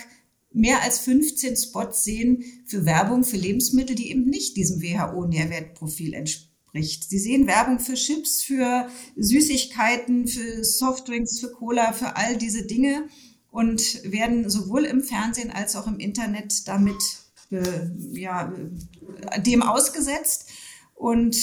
mehr 0.54 0.82
als 0.82 1.00
15 1.00 1.56
Spots 1.56 2.04
sehen 2.04 2.44
für 2.66 2.86
Werbung 2.86 3.24
für 3.24 3.38
Lebensmittel, 3.38 3.96
die 3.96 4.12
eben 4.12 4.26
nicht 4.26 4.58
diesem 4.58 4.82
WHO-Nährwertprofil 4.82 6.14
entsprechen 6.14 6.52
spricht. 6.72 7.10
Sie 7.10 7.20
sehen 7.20 7.48
Werbung 7.48 7.80
für 7.80 7.96
Chips, 7.96 8.44
für 8.44 8.88
Süßigkeiten, 9.18 10.28
für 10.28 10.64
Softdrinks, 10.64 11.40
für 11.40 11.52
Cola, 11.52 11.94
für 11.94 12.16
all 12.16 12.38
diese 12.38 12.66
Dinge 12.66 13.08
und 13.52 14.02
werden 14.10 14.50
sowohl 14.50 14.86
im 14.86 15.04
Fernsehen 15.04 15.52
als 15.52 15.76
auch 15.76 15.88
im 15.88 16.00
Internet 16.00 16.68
damit 16.68 17.02
äh, 17.52 17.90
ja, 18.14 18.54
dem 19.46 19.62
ausgesetzt. 19.62 20.50
Und 20.96 21.36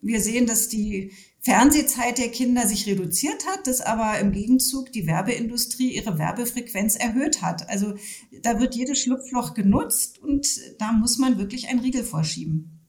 wir 0.00 0.20
sehen, 0.20 0.46
dass 0.46 0.68
die 0.68 1.12
Fernsehzeit 1.42 2.18
der 2.18 2.28
Kinder 2.28 2.66
sich 2.66 2.86
reduziert 2.86 3.46
hat, 3.46 3.66
dass 3.66 3.80
aber 3.80 4.18
im 4.18 4.32
Gegenzug 4.32 4.92
die 4.92 5.06
Werbeindustrie 5.06 5.94
ihre 5.94 6.18
Werbefrequenz 6.18 6.96
erhöht 6.96 7.40
hat. 7.40 7.68
Also 7.70 7.94
da 8.42 8.60
wird 8.60 8.74
jedes 8.74 8.98
Schlupfloch 8.98 9.54
genutzt 9.54 10.18
und 10.18 10.46
da 10.78 10.92
muss 10.92 11.16
man 11.18 11.38
wirklich 11.38 11.68
einen 11.68 11.80
Riegel 11.80 12.04
vorschieben. 12.04 12.86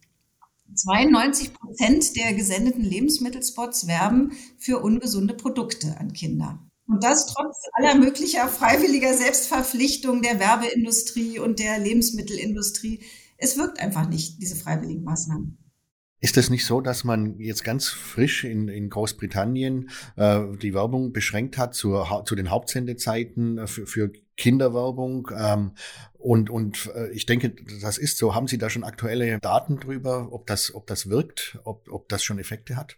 92 0.73 1.53
Prozent 1.53 2.15
der 2.15 2.33
gesendeten 2.33 2.83
Lebensmittelspots 2.83 3.87
werben 3.87 4.33
für 4.57 4.79
ungesunde 4.79 5.33
Produkte 5.33 5.97
an 5.97 6.13
Kinder. 6.13 6.59
Und 6.87 7.03
das 7.03 7.27
trotz 7.27 7.57
aller 7.73 7.95
möglicher 7.95 8.47
freiwilliger 8.49 9.13
Selbstverpflichtung 9.13 10.21
der 10.21 10.39
Werbeindustrie 10.39 11.39
und 11.39 11.59
der 11.59 11.79
Lebensmittelindustrie. 11.79 13.01
Es 13.37 13.57
wirkt 13.57 13.79
einfach 13.79 14.09
nicht, 14.09 14.41
diese 14.41 14.55
freiwilligen 14.55 15.03
Maßnahmen. 15.03 15.57
Ist 16.23 16.37
es 16.37 16.51
nicht 16.51 16.65
so, 16.65 16.81
dass 16.81 17.03
man 17.03 17.39
jetzt 17.39 17.63
ganz 17.63 17.89
frisch 17.89 18.43
in, 18.43 18.67
in 18.67 18.91
Großbritannien 18.91 19.89
äh, 20.17 20.41
die 20.61 20.75
Werbung 20.75 21.13
beschränkt 21.13 21.57
hat 21.57 21.73
zur, 21.73 22.23
zu 22.25 22.35
den 22.35 22.51
Hauptsendezeiten 22.51 23.57
äh, 23.57 23.65
für, 23.67 23.87
für 23.87 24.11
Kinderwerbung? 24.37 25.31
Ähm, 25.35 25.71
und 26.13 26.51
und 26.51 26.91
äh, 26.95 27.09
ich 27.09 27.25
denke, 27.25 27.55
das 27.81 27.97
ist 27.97 28.19
so. 28.19 28.35
Haben 28.35 28.47
Sie 28.47 28.59
da 28.59 28.69
schon 28.69 28.83
aktuelle 28.83 29.39
Daten 29.39 29.77
drüber, 29.77 30.31
ob 30.31 30.45
das, 30.45 30.75
ob 30.75 30.85
das 30.85 31.09
wirkt, 31.09 31.57
ob, 31.63 31.91
ob 31.91 32.07
das 32.07 32.23
schon 32.23 32.37
Effekte 32.37 32.75
hat? 32.75 32.97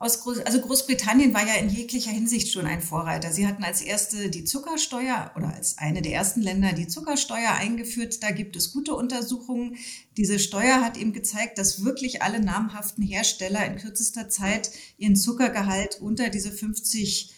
Aus 0.00 0.20
Groß, 0.20 0.40
also 0.40 0.60
Großbritannien 0.60 1.34
war 1.34 1.44
ja 1.44 1.54
in 1.54 1.68
jeglicher 1.68 2.12
Hinsicht 2.12 2.52
schon 2.52 2.66
ein 2.66 2.80
Vorreiter. 2.80 3.32
Sie 3.32 3.46
hatten 3.48 3.64
als 3.64 3.80
erste 3.80 4.30
die 4.30 4.44
Zuckersteuer 4.44 5.32
oder 5.36 5.52
als 5.52 5.78
eine 5.78 6.02
der 6.02 6.12
ersten 6.12 6.40
Länder 6.40 6.72
die 6.72 6.86
Zuckersteuer 6.86 7.52
eingeführt. 7.52 8.22
Da 8.22 8.30
gibt 8.30 8.54
es 8.54 8.72
gute 8.72 8.94
Untersuchungen. 8.94 9.76
Diese 10.16 10.38
Steuer 10.38 10.82
hat 10.82 10.96
eben 10.96 11.12
gezeigt, 11.12 11.58
dass 11.58 11.84
wirklich 11.84 12.22
alle 12.22 12.40
namhaften 12.40 13.02
Hersteller 13.02 13.66
in 13.66 13.76
kürzester 13.76 14.28
Zeit 14.28 14.70
ihren 14.98 15.16
Zuckergehalt 15.16 16.00
unter 16.00 16.30
diese 16.30 16.52
50 16.52 17.34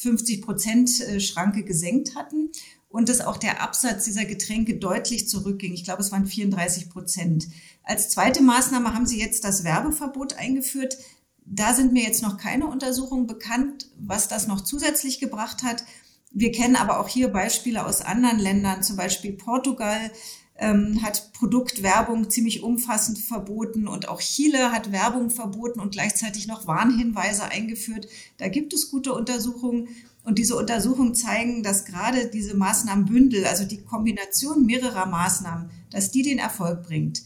50 0.00 0.38
ähm, 0.38 0.42
Prozent 0.42 1.00
äh, 1.00 1.20
Schranke 1.20 1.62
gesenkt 1.62 2.16
hatten 2.16 2.50
und 2.88 3.08
dass 3.08 3.20
auch 3.20 3.36
der 3.36 3.62
Absatz 3.62 4.04
dieser 4.04 4.24
Getränke 4.24 4.76
deutlich 4.76 5.28
zurückging. 5.28 5.72
Ich 5.72 5.84
glaube, 5.84 6.02
es 6.02 6.10
waren 6.10 6.26
34 6.26 6.90
Prozent. 6.90 7.46
Als 7.84 8.08
zweite 8.08 8.42
Maßnahme 8.42 8.94
haben 8.94 9.06
sie 9.06 9.20
jetzt 9.20 9.44
das 9.44 9.62
Werbeverbot 9.62 10.34
eingeführt. 10.34 10.98
Da 11.50 11.74
sind 11.74 11.92
mir 11.92 12.02
jetzt 12.02 12.22
noch 12.22 12.36
keine 12.36 12.66
Untersuchungen 12.66 13.26
bekannt, 13.26 13.88
was 13.98 14.28
das 14.28 14.46
noch 14.46 14.60
zusätzlich 14.60 15.18
gebracht 15.18 15.62
hat. 15.62 15.84
Wir 16.30 16.52
kennen 16.52 16.76
aber 16.76 17.00
auch 17.00 17.08
hier 17.08 17.28
Beispiele 17.28 17.86
aus 17.86 18.02
anderen 18.02 18.38
Ländern, 18.38 18.82
zum 18.82 18.96
Beispiel 18.96 19.32
Portugal 19.32 20.10
ähm, 20.58 21.00
hat 21.02 21.32
Produktwerbung 21.32 22.30
ziemlich 22.30 22.62
umfassend 22.62 23.18
verboten 23.18 23.86
und 23.86 24.08
auch 24.08 24.20
Chile 24.20 24.72
hat 24.72 24.92
Werbung 24.92 25.30
verboten 25.30 25.80
und 25.80 25.92
gleichzeitig 25.92 26.46
noch 26.46 26.66
Warnhinweise 26.66 27.44
eingeführt. 27.44 28.08
Da 28.38 28.48
gibt 28.48 28.74
es 28.74 28.90
gute 28.90 29.14
Untersuchungen 29.14 29.88
und 30.24 30.38
diese 30.38 30.56
Untersuchungen 30.56 31.14
zeigen, 31.14 31.62
dass 31.62 31.84
gerade 31.84 32.26
diese 32.26 32.56
Maßnahmenbündel, 32.56 33.46
also 33.46 33.64
die 33.64 33.82
Kombination 33.82 34.66
mehrerer 34.66 35.06
Maßnahmen, 35.06 35.70
dass 35.90 36.10
die 36.10 36.22
den 36.22 36.38
Erfolg 36.38 36.82
bringt. 36.82 37.22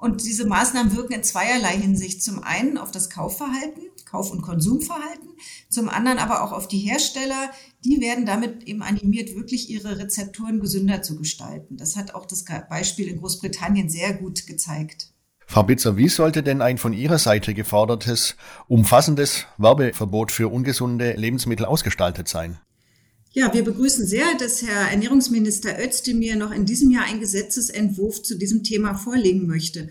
Und 0.00 0.24
diese 0.24 0.46
Maßnahmen 0.46 0.96
wirken 0.96 1.12
in 1.12 1.22
zweierlei 1.22 1.76
Hinsicht. 1.76 2.22
Zum 2.22 2.42
einen 2.42 2.78
auf 2.78 2.90
das 2.90 3.10
Kaufverhalten, 3.10 3.82
Kauf- 4.06 4.30
und 4.30 4.40
Konsumverhalten, 4.40 5.28
zum 5.68 5.88
anderen 5.90 6.18
aber 6.18 6.42
auch 6.42 6.52
auf 6.52 6.68
die 6.68 6.78
Hersteller. 6.78 7.50
Die 7.84 8.00
werden 8.00 8.24
damit 8.24 8.64
eben 8.64 8.82
animiert, 8.82 9.34
wirklich 9.36 9.68
ihre 9.68 9.98
Rezepturen 9.98 10.60
gesünder 10.60 11.02
zu 11.02 11.16
gestalten. 11.16 11.76
Das 11.76 11.96
hat 11.96 12.14
auch 12.14 12.24
das 12.24 12.44
Beispiel 12.68 13.08
in 13.08 13.18
Großbritannien 13.18 13.90
sehr 13.90 14.14
gut 14.14 14.46
gezeigt. 14.46 15.12
Frau 15.46 15.64
Bitzer, 15.64 15.96
wie 15.96 16.08
sollte 16.08 16.42
denn 16.42 16.62
ein 16.62 16.78
von 16.78 16.92
Ihrer 16.92 17.18
Seite 17.18 17.54
gefordertes, 17.54 18.36
umfassendes 18.68 19.46
Werbeverbot 19.58 20.30
für 20.30 20.48
ungesunde 20.48 21.12
Lebensmittel 21.14 21.66
ausgestaltet 21.66 22.28
sein? 22.28 22.58
Ja, 23.32 23.54
wir 23.54 23.62
begrüßen 23.62 24.06
sehr, 24.06 24.26
dass 24.40 24.62
Herr 24.62 24.90
Ernährungsminister 24.90 25.78
Özdemir 25.80 26.34
noch 26.34 26.50
in 26.50 26.66
diesem 26.66 26.90
Jahr 26.90 27.04
einen 27.04 27.20
Gesetzesentwurf 27.20 28.22
zu 28.22 28.36
diesem 28.36 28.64
Thema 28.64 28.94
vorlegen 28.94 29.46
möchte. 29.46 29.90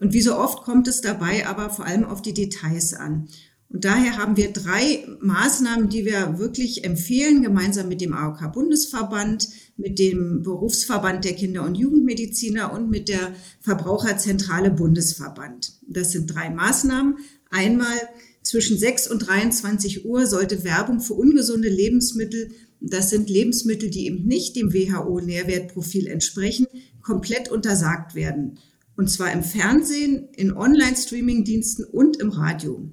Und 0.00 0.14
wie 0.14 0.22
so 0.22 0.34
oft 0.36 0.62
kommt 0.62 0.88
es 0.88 1.02
dabei 1.02 1.46
aber 1.46 1.68
vor 1.68 1.84
allem 1.84 2.04
auf 2.04 2.22
die 2.22 2.32
Details 2.32 2.94
an. 2.94 3.28
Und 3.68 3.84
daher 3.84 4.16
haben 4.16 4.38
wir 4.38 4.54
drei 4.54 5.06
Maßnahmen, 5.20 5.90
die 5.90 6.06
wir 6.06 6.38
wirklich 6.38 6.84
empfehlen, 6.84 7.42
gemeinsam 7.42 7.88
mit 7.88 8.00
dem 8.00 8.14
AOK-Bundesverband, 8.14 9.48
mit 9.76 9.98
dem 9.98 10.42
Berufsverband 10.42 11.26
der 11.26 11.34
Kinder- 11.34 11.64
und 11.64 11.74
Jugendmediziner 11.74 12.72
und 12.72 12.88
mit 12.88 13.10
der 13.10 13.34
Verbraucherzentrale 13.60 14.70
Bundesverband. 14.70 15.74
Das 15.86 16.12
sind 16.12 16.34
drei 16.34 16.48
Maßnahmen. 16.48 17.18
Einmal 17.50 17.98
zwischen 18.42 18.78
6 18.78 19.08
und 19.08 19.18
23 19.18 20.06
Uhr 20.06 20.26
sollte 20.26 20.64
Werbung 20.64 21.00
für 21.00 21.12
ungesunde 21.12 21.68
Lebensmittel 21.68 22.50
das 22.80 23.10
sind 23.10 23.28
Lebensmittel, 23.28 23.90
die 23.90 24.06
eben 24.06 24.24
nicht 24.26 24.56
dem 24.56 24.72
WHO-Nährwertprofil 24.72 26.06
entsprechen, 26.06 26.66
komplett 27.02 27.50
untersagt 27.50 28.14
werden. 28.14 28.58
Und 28.96 29.10
zwar 29.10 29.32
im 29.32 29.42
Fernsehen, 29.42 30.28
in 30.36 30.52
Online-Streaming-Diensten 30.52 31.84
und 31.84 32.16
im 32.18 32.30
Radio. 32.30 32.90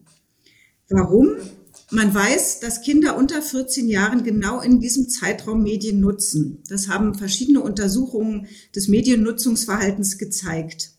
Warum? 0.90 1.36
Man 1.92 2.14
weiß, 2.14 2.60
dass 2.60 2.82
Kinder 2.82 3.18
unter 3.18 3.42
14 3.42 3.88
Jahren 3.88 4.24
genau 4.24 4.60
in 4.60 4.80
diesem 4.80 5.08
Zeitraum 5.08 5.62
Medien 5.62 6.00
nutzen. 6.00 6.64
Das 6.68 6.88
haben 6.88 7.16
verschiedene 7.16 7.62
Untersuchungen 7.62 8.48
des 8.76 8.88
Mediennutzungsverhaltens 8.88 10.18
gezeigt. 10.18 10.92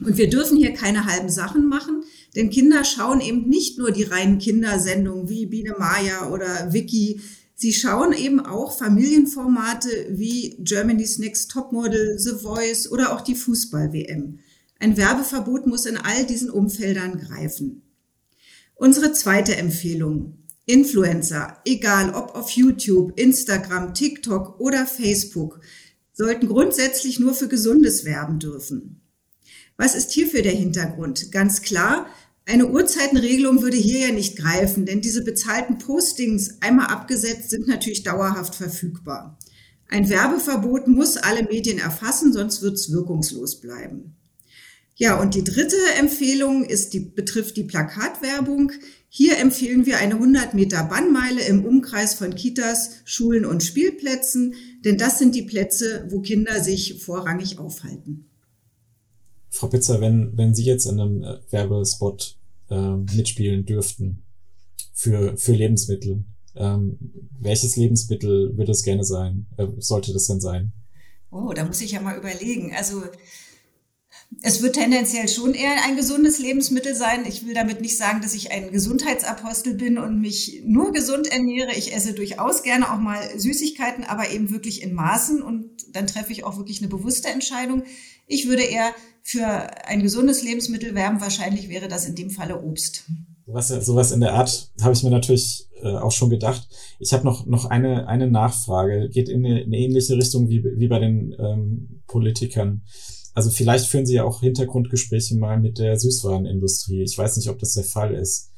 Und 0.00 0.16
wir 0.16 0.30
dürfen 0.30 0.56
hier 0.56 0.72
keine 0.72 1.04
halben 1.04 1.28
Sachen 1.28 1.68
machen, 1.68 2.04
denn 2.36 2.50
Kinder 2.50 2.84
schauen 2.84 3.20
eben 3.20 3.48
nicht 3.48 3.78
nur 3.78 3.90
die 3.90 4.04
reinen 4.04 4.38
Kindersendungen 4.38 5.28
wie 5.28 5.46
Biene 5.46 5.74
Maya 5.78 6.30
oder 6.30 6.72
Vicky, 6.72 7.20
Sie 7.60 7.72
schauen 7.72 8.12
eben 8.12 8.38
auch 8.38 8.78
Familienformate 8.78 10.06
wie 10.10 10.54
Germany's 10.60 11.18
Next 11.18 11.50
Topmodel, 11.50 12.16
The 12.16 12.36
Voice 12.40 12.88
oder 12.88 13.12
auch 13.12 13.20
die 13.20 13.34
Fußball-WM. 13.34 14.38
Ein 14.78 14.96
Werbeverbot 14.96 15.66
muss 15.66 15.84
in 15.84 15.96
all 15.96 16.24
diesen 16.24 16.50
Umfeldern 16.50 17.18
greifen. 17.18 17.82
Unsere 18.76 19.12
zweite 19.12 19.56
Empfehlung. 19.56 20.38
Influencer, 20.66 21.58
egal 21.64 22.14
ob 22.14 22.36
auf 22.36 22.50
YouTube, 22.50 23.18
Instagram, 23.18 23.92
TikTok 23.92 24.60
oder 24.60 24.86
Facebook, 24.86 25.58
sollten 26.12 26.46
grundsätzlich 26.46 27.18
nur 27.18 27.34
für 27.34 27.48
Gesundes 27.48 28.04
werben 28.04 28.38
dürfen. 28.38 29.00
Was 29.76 29.96
ist 29.96 30.12
hierfür 30.12 30.42
der 30.42 30.52
Hintergrund? 30.52 31.32
Ganz 31.32 31.62
klar, 31.62 32.06
eine 32.48 32.66
Uhrzeitenregelung 32.66 33.60
würde 33.60 33.76
hier 33.76 34.08
ja 34.08 34.12
nicht 34.12 34.36
greifen, 34.38 34.86
denn 34.86 35.02
diese 35.02 35.22
bezahlten 35.22 35.76
Postings 35.76 36.62
einmal 36.62 36.86
abgesetzt 36.86 37.50
sind 37.50 37.68
natürlich 37.68 38.04
dauerhaft 38.04 38.54
verfügbar. 38.54 39.38
Ein 39.88 40.08
Werbeverbot 40.08 40.88
muss 40.88 41.18
alle 41.18 41.42
Medien 41.42 41.78
erfassen, 41.78 42.32
sonst 42.32 42.62
wird 42.62 42.74
es 42.74 42.90
wirkungslos 42.90 43.60
bleiben. 43.60 44.16
Ja, 44.96 45.20
und 45.20 45.34
die 45.34 45.44
dritte 45.44 45.76
Empfehlung 45.98 46.64
ist 46.64 46.94
die, 46.94 47.00
betrifft 47.00 47.58
die 47.58 47.64
Plakatwerbung. 47.64 48.72
Hier 49.10 49.36
empfehlen 49.38 49.84
wir 49.84 49.98
eine 49.98 50.14
100 50.14 50.54
Meter 50.54 50.84
Bannmeile 50.84 51.42
im 51.42 51.66
Umkreis 51.66 52.14
von 52.14 52.34
Kitas, 52.34 52.92
Schulen 53.04 53.44
und 53.44 53.62
Spielplätzen, 53.62 54.54
denn 54.86 54.96
das 54.96 55.18
sind 55.18 55.34
die 55.34 55.42
Plätze, 55.42 56.06
wo 56.08 56.20
Kinder 56.20 56.64
sich 56.64 57.02
vorrangig 57.04 57.58
aufhalten. 57.58 58.24
Frau 59.50 59.66
Pitzer, 59.66 60.00
wenn, 60.00 60.36
wenn 60.36 60.54
Sie 60.54 60.64
jetzt 60.64 60.86
in 60.86 60.98
einem 60.98 61.22
äh, 61.22 61.38
Werbespot 61.50 62.37
äh, 62.70 62.96
mitspielen 63.16 63.64
dürften 63.64 64.22
für, 64.92 65.36
für 65.36 65.52
Lebensmittel. 65.52 66.24
Ähm, 66.56 66.98
welches 67.38 67.76
Lebensmittel 67.76 68.56
würde 68.56 68.72
es 68.72 68.82
gerne 68.82 69.04
sein? 69.04 69.46
Äh, 69.56 69.68
sollte 69.78 70.12
das 70.12 70.26
denn 70.26 70.40
sein? 70.40 70.72
Oh, 71.30 71.52
da 71.52 71.64
muss 71.64 71.80
ich 71.80 71.92
ja 71.92 72.00
mal 72.00 72.16
überlegen. 72.16 72.74
Also 72.74 73.02
es 74.40 74.62
wird 74.62 74.76
tendenziell 74.76 75.28
schon 75.28 75.54
eher 75.54 75.84
ein 75.84 75.96
gesundes 75.96 76.38
Lebensmittel 76.38 76.94
sein. 76.94 77.24
Ich 77.26 77.46
will 77.46 77.54
damit 77.54 77.80
nicht 77.80 77.96
sagen, 77.96 78.20
dass 78.20 78.34
ich 78.34 78.52
ein 78.52 78.70
Gesundheitsapostel 78.70 79.74
bin 79.74 79.98
und 79.98 80.20
mich 80.20 80.62
nur 80.64 80.92
gesund 80.92 81.26
ernähre. 81.26 81.72
Ich 81.76 81.94
esse 81.94 82.12
durchaus 82.12 82.62
gerne 82.62 82.92
auch 82.92 82.98
mal 82.98 83.18
Süßigkeiten, 83.36 84.04
aber 84.04 84.30
eben 84.30 84.50
wirklich 84.50 84.82
in 84.82 84.94
Maßen 84.94 85.42
und 85.42 85.70
dann 85.92 86.06
treffe 86.06 86.32
ich 86.32 86.44
auch 86.44 86.56
wirklich 86.56 86.80
eine 86.80 86.88
bewusste 86.88 87.28
Entscheidung. 87.28 87.82
Ich 88.26 88.46
würde 88.46 88.62
eher 88.62 88.94
für 89.22 89.46
ein 89.86 90.02
gesundes 90.02 90.42
Lebensmittel 90.42 90.94
werben. 90.94 91.20
Wahrscheinlich 91.20 91.68
wäre 91.68 91.88
das 91.88 92.06
in 92.06 92.14
dem 92.14 92.30
Falle 92.30 92.62
Obst. 92.62 93.04
Was, 93.46 93.68
sowas 93.68 94.12
in 94.12 94.20
der 94.20 94.34
Art 94.34 94.70
habe 94.82 94.92
ich 94.92 95.02
mir 95.02 95.10
natürlich 95.10 95.66
äh, 95.82 95.88
auch 95.88 96.12
schon 96.12 96.28
gedacht. 96.28 96.68
Ich 96.98 97.12
habe 97.14 97.24
noch, 97.24 97.46
noch 97.46 97.64
eine, 97.64 98.06
eine 98.06 98.30
Nachfrage. 98.30 99.08
Geht 99.08 99.30
in 99.30 99.44
eine, 99.44 99.62
eine 99.62 99.76
ähnliche 99.76 100.16
Richtung 100.16 100.48
wie, 100.50 100.62
wie 100.62 100.88
bei 100.88 100.98
den 100.98 101.34
ähm, 101.38 102.02
Politikern. 102.06 102.82
Also 103.38 103.50
vielleicht 103.50 103.86
führen 103.86 104.04
Sie 104.04 104.14
ja 104.14 104.24
auch 104.24 104.40
Hintergrundgespräche 104.40 105.36
mal 105.36 105.60
mit 105.60 105.78
der 105.78 105.96
Süßwarenindustrie. 105.96 107.04
Ich 107.04 107.16
weiß 107.16 107.36
nicht, 107.36 107.48
ob 107.48 107.60
das 107.60 107.74
der 107.74 107.84
Fall 107.84 108.12
ist. 108.12 108.50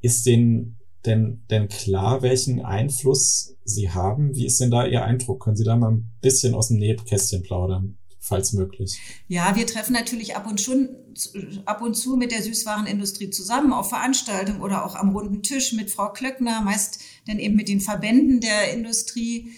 Ist 0.00 0.24
denen 0.24 0.78
denn, 1.04 1.42
denn 1.50 1.68
klar, 1.68 2.22
welchen 2.22 2.64
Einfluss 2.64 3.56
Sie 3.62 3.90
haben? 3.90 4.34
Wie 4.34 4.46
ist 4.46 4.58
denn 4.58 4.70
da 4.70 4.86
Ihr 4.86 5.04
Eindruck? 5.04 5.44
Können 5.44 5.56
Sie 5.58 5.64
da 5.64 5.76
mal 5.76 5.90
ein 5.90 6.10
bisschen 6.22 6.54
aus 6.54 6.68
dem 6.68 6.78
Nebkästchen 6.78 7.42
plaudern? 7.42 7.98
falls 8.22 8.52
möglich. 8.52 8.98
Ja, 9.28 9.56
wir 9.56 9.66
treffen 9.66 9.94
natürlich 9.94 10.36
ab 10.36 10.46
und, 10.46 10.60
schon, 10.60 10.90
ab 11.64 11.80
und 11.82 11.94
zu 11.94 12.16
mit 12.16 12.32
der 12.32 12.42
Süßwarenindustrie 12.42 13.30
zusammen 13.30 13.72
auf 13.72 13.88
Veranstaltungen 13.88 14.60
oder 14.60 14.84
auch 14.84 14.94
am 14.94 15.10
runden 15.10 15.42
Tisch 15.42 15.72
mit 15.72 15.90
Frau 15.90 16.10
Klöckner, 16.12 16.60
meist 16.60 17.00
dann 17.26 17.38
eben 17.38 17.56
mit 17.56 17.68
den 17.68 17.80
Verbänden 17.80 18.40
der 18.40 18.74
Industrie. 18.74 19.52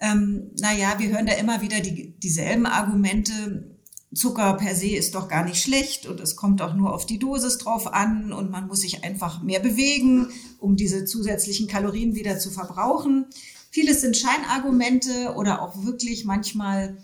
Ähm, 0.00 0.50
naja, 0.60 0.96
wir 0.98 1.08
hören 1.08 1.26
da 1.26 1.32
immer 1.34 1.62
wieder 1.62 1.80
die, 1.80 2.12
dieselben 2.18 2.66
Argumente. 2.66 3.73
Zucker 4.14 4.54
per 4.54 4.74
se 4.74 4.88
ist 4.88 5.14
doch 5.14 5.28
gar 5.28 5.44
nicht 5.44 5.62
schlecht 5.62 6.06
und 6.06 6.20
es 6.20 6.36
kommt 6.36 6.62
auch 6.62 6.74
nur 6.74 6.94
auf 6.94 7.06
die 7.06 7.18
Dosis 7.18 7.58
drauf 7.58 7.92
an 7.92 8.32
und 8.32 8.50
man 8.50 8.66
muss 8.66 8.80
sich 8.80 9.04
einfach 9.04 9.42
mehr 9.42 9.60
bewegen, 9.60 10.28
um 10.58 10.76
diese 10.76 11.04
zusätzlichen 11.04 11.66
Kalorien 11.66 12.14
wieder 12.14 12.38
zu 12.38 12.50
verbrauchen. 12.50 13.26
Vieles 13.70 14.00
sind 14.00 14.16
Scheinargumente 14.16 15.34
oder 15.36 15.62
auch 15.62 15.84
wirklich 15.84 16.24
manchmal 16.24 16.96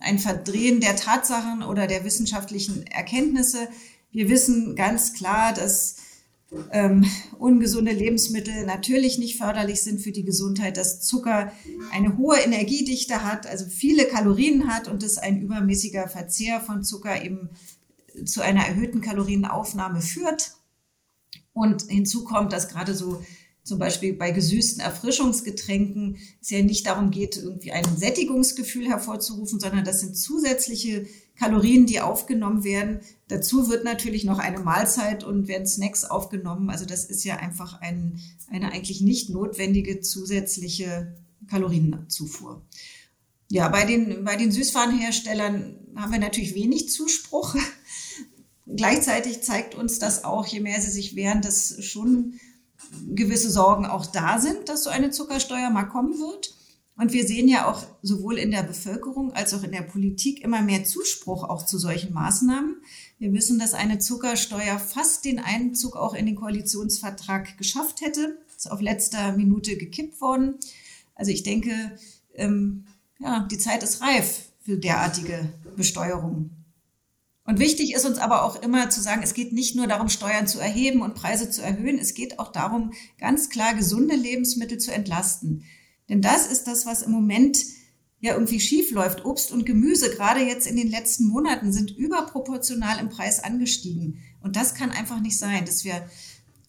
ein 0.00 0.18
Verdrehen 0.18 0.80
der 0.80 0.96
Tatsachen 0.96 1.62
oder 1.62 1.86
der 1.86 2.04
wissenschaftlichen 2.04 2.86
Erkenntnisse. 2.86 3.68
Wir 4.10 4.28
wissen 4.28 4.74
ganz 4.74 5.12
klar, 5.12 5.52
dass 5.52 5.96
ähm, 6.72 7.04
ungesunde 7.38 7.92
Lebensmittel 7.92 8.64
natürlich 8.64 9.18
nicht 9.18 9.36
förderlich 9.36 9.82
sind 9.82 10.00
für 10.00 10.12
die 10.12 10.24
Gesundheit, 10.24 10.76
dass 10.76 11.00
Zucker 11.00 11.52
eine 11.92 12.16
hohe 12.16 12.38
Energiedichte 12.38 13.22
hat, 13.22 13.46
also 13.46 13.66
viele 13.66 14.06
Kalorien 14.06 14.66
hat 14.68 14.88
und 14.88 15.02
dass 15.02 15.18
ein 15.18 15.42
übermäßiger 15.42 16.08
Verzehr 16.08 16.60
von 16.60 16.84
Zucker 16.84 17.22
eben 17.22 17.50
zu 18.24 18.40
einer 18.40 18.66
erhöhten 18.66 19.00
Kalorienaufnahme 19.00 20.00
führt. 20.00 20.52
Und 21.52 21.82
hinzu 21.88 22.24
kommt, 22.24 22.52
dass 22.52 22.68
gerade 22.68 22.94
so 22.94 23.22
zum 23.68 23.78
Beispiel 23.78 24.14
bei 24.14 24.30
gesüßten 24.30 24.80
Erfrischungsgetränken 24.80 26.16
es 26.40 26.50
ja 26.50 26.62
nicht 26.62 26.86
darum 26.86 27.10
geht, 27.10 27.36
irgendwie 27.36 27.72
ein 27.72 27.84
Sättigungsgefühl 27.96 28.88
hervorzurufen, 28.88 29.60
sondern 29.60 29.84
das 29.84 30.00
sind 30.00 30.16
zusätzliche 30.16 31.06
Kalorien, 31.38 31.86
die 31.86 32.00
aufgenommen 32.00 32.64
werden. 32.64 33.00
Dazu 33.28 33.68
wird 33.68 33.84
natürlich 33.84 34.24
noch 34.24 34.38
eine 34.38 34.58
Mahlzeit 34.58 35.22
und 35.22 35.46
werden 35.46 35.66
Snacks 35.66 36.04
aufgenommen. 36.04 36.68
Also 36.68 36.84
das 36.84 37.04
ist 37.04 37.24
ja 37.24 37.36
einfach 37.36 37.80
ein, 37.80 38.20
eine 38.50 38.72
eigentlich 38.72 39.00
nicht 39.00 39.30
notwendige 39.30 40.00
zusätzliche 40.00 41.14
Kalorienzufuhr. 41.48 42.62
Ja, 43.50 43.68
bei 43.68 43.84
den, 43.84 44.24
bei 44.24 44.36
den 44.36 44.50
Süßwarenherstellern 44.50 45.76
haben 45.96 46.12
wir 46.12 46.18
natürlich 46.18 46.54
wenig 46.54 46.90
Zuspruch. 46.90 47.54
Gleichzeitig 48.66 49.42
zeigt 49.42 49.74
uns 49.74 49.98
das 49.98 50.24
auch, 50.24 50.46
je 50.46 50.60
mehr 50.60 50.80
sie 50.80 50.90
sich 50.90 51.16
wehren, 51.16 51.40
dass 51.40 51.82
schon 51.82 52.34
gewisse 53.06 53.50
Sorgen 53.50 53.86
auch 53.86 54.06
da 54.06 54.38
sind, 54.40 54.68
dass 54.68 54.84
so 54.84 54.90
eine 54.90 55.10
Zuckersteuer 55.10 55.70
mal 55.70 55.84
kommen 55.84 56.18
wird. 56.18 56.57
Und 56.98 57.12
wir 57.12 57.24
sehen 57.28 57.46
ja 57.46 57.70
auch 57.70 57.86
sowohl 58.02 58.38
in 58.38 58.50
der 58.50 58.64
Bevölkerung 58.64 59.32
als 59.32 59.54
auch 59.54 59.62
in 59.62 59.70
der 59.70 59.82
Politik 59.82 60.42
immer 60.42 60.62
mehr 60.62 60.82
Zuspruch 60.82 61.44
auch 61.44 61.64
zu 61.64 61.78
solchen 61.78 62.12
Maßnahmen. 62.12 62.82
Wir 63.20 63.32
wissen, 63.32 63.60
dass 63.60 63.72
eine 63.72 64.00
Zuckersteuer 64.00 64.80
fast 64.80 65.24
den 65.24 65.38
Einzug 65.38 65.94
auch 65.94 66.12
in 66.12 66.26
den 66.26 66.34
Koalitionsvertrag 66.34 67.56
geschafft 67.56 68.00
hätte. 68.00 68.38
Ist 68.56 68.68
auf 68.68 68.80
letzter 68.80 69.36
Minute 69.36 69.76
gekippt 69.76 70.20
worden. 70.20 70.56
Also 71.14 71.30
ich 71.30 71.44
denke, 71.44 71.96
ähm, 72.34 72.86
ja, 73.20 73.46
die 73.48 73.58
Zeit 73.58 73.84
ist 73.84 74.02
reif 74.02 74.50
für 74.60 74.76
derartige 74.76 75.52
Besteuerung. 75.76 76.50
Und 77.44 77.60
wichtig 77.60 77.94
ist 77.94 78.06
uns 78.06 78.18
aber 78.18 78.42
auch 78.42 78.60
immer 78.60 78.90
zu 78.90 79.00
sagen, 79.00 79.22
es 79.22 79.34
geht 79.34 79.52
nicht 79.52 79.76
nur 79.76 79.86
darum, 79.86 80.08
Steuern 80.08 80.48
zu 80.48 80.58
erheben 80.58 81.02
und 81.02 81.14
Preise 81.14 81.48
zu 81.48 81.62
erhöhen, 81.62 81.98
es 81.98 82.14
geht 82.14 82.40
auch 82.40 82.50
darum, 82.50 82.92
ganz 83.18 83.50
klar 83.50 83.74
gesunde 83.74 84.16
Lebensmittel 84.16 84.78
zu 84.78 84.92
entlasten. 84.92 85.64
Denn 86.08 86.22
das 86.22 86.46
ist 86.46 86.64
das, 86.64 86.86
was 86.86 87.02
im 87.02 87.12
Moment 87.12 87.58
ja 88.20 88.34
irgendwie 88.34 88.60
schief 88.60 88.90
läuft. 88.90 89.24
Obst 89.24 89.52
und 89.52 89.66
Gemüse, 89.66 90.10
gerade 90.10 90.40
jetzt 90.40 90.66
in 90.66 90.76
den 90.76 90.90
letzten 90.90 91.26
Monaten, 91.26 91.72
sind 91.72 91.96
überproportional 91.96 92.98
im 92.98 93.08
Preis 93.08 93.42
angestiegen. 93.42 94.18
Und 94.40 94.56
das 94.56 94.74
kann 94.74 94.90
einfach 94.90 95.20
nicht 95.20 95.38
sein, 95.38 95.64
dass 95.64 95.84
wir 95.84 96.08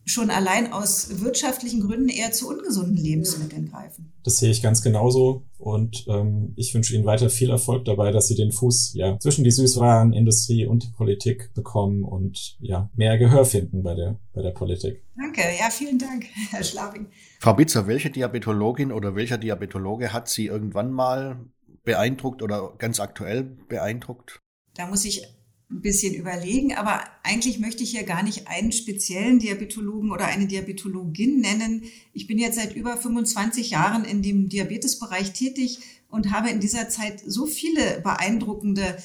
schon 0.05 0.31
allein 0.31 0.73
aus 0.73 1.21
wirtschaftlichen 1.21 1.81
Gründen 1.81 2.09
eher 2.09 2.31
zu 2.31 2.49
ungesunden 2.49 2.97
Lebensmitteln 2.97 3.69
greifen. 3.69 4.11
Das 4.23 4.37
sehe 4.37 4.49
ich 4.49 4.61
ganz 4.61 4.81
genauso 4.81 5.43
und 5.57 6.05
ähm, 6.07 6.53
ich 6.55 6.73
wünsche 6.73 6.95
Ihnen 6.95 7.05
weiter 7.05 7.29
viel 7.29 7.49
Erfolg 7.49 7.85
dabei, 7.85 8.11
dass 8.11 8.27
Sie 8.27 8.35
den 8.35 8.51
Fuß 8.51 8.93
ja 8.95 9.19
zwischen 9.19 9.43
die 9.43 9.51
Süßwarenindustrie 9.51 10.65
und 10.65 10.83
die 10.83 10.91
Politik 10.91 11.53
bekommen 11.53 12.03
und 12.03 12.57
ja 12.59 12.89
mehr 12.95 13.17
Gehör 13.17 13.45
finden 13.45 13.83
bei 13.83 13.93
der 13.93 14.19
bei 14.33 14.41
der 14.41 14.51
Politik. 14.51 15.03
Danke, 15.15 15.41
ja 15.59 15.69
vielen 15.69 15.99
Dank, 15.99 16.25
Herr 16.51 16.63
Schlabing. 16.63 17.07
Frau 17.39 17.53
Bitzer, 17.53 17.87
welche 17.87 18.09
Diabetologin 18.09 18.91
oder 18.91 19.15
welcher 19.15 19.37
Diabetologe 19.37 20.11
hat 20.11 20.27
Sie 20.27 20.47
irgendwann 20.47 20.91
mal 20.91 21.39
beeindruckt 21.83 22.41
oder 22.41 22.73
ganz 22.77 22.99
aktuell 22.99 23.43
beeindruckt? 23.43 24.39
Da 24.75 24.87
muss 24.87 25.05
ich 25.05 25.23
ein 25.71 25.81
bisschen 25.81 26.15
überlegen, 26.15 26.73
aber 26.73 27.01
eigentlich 27.23 27.59
möchte 27.59 27.83
ich 27.83 27.91
hier 27.91 28.03
gar 28.03 28.23
nicht 28.23 28.47
einen 28.47 28.71
speziellen 28.71 29.37
Diabetologen 29.37 30.11
oder 30.11 30.25
eine 30.25 30.47
Diabetologin 30.47 31.39
nennen. 31.41 31.83
Ich 32.11 32.25
bin 32.25 32.39
jetzt 32.39 32.55
seit 32.55 32.75
über 32.75 32.97
25 32.97 33.69
Jahren 33.69 34.03
in 34.03 34.23
dem 34.23 34.49
Diabetesbereich 34.49 35.33
tätig 35.33 35.79
und 36.09 36.31
habe 36.31 36.49
in 36.49 36.59
dieser 36.59 36.89
Zeit 36.89 37.21
so 37.25 37.45
viele 37.45 38.01
beeindruckende 38.01 38.97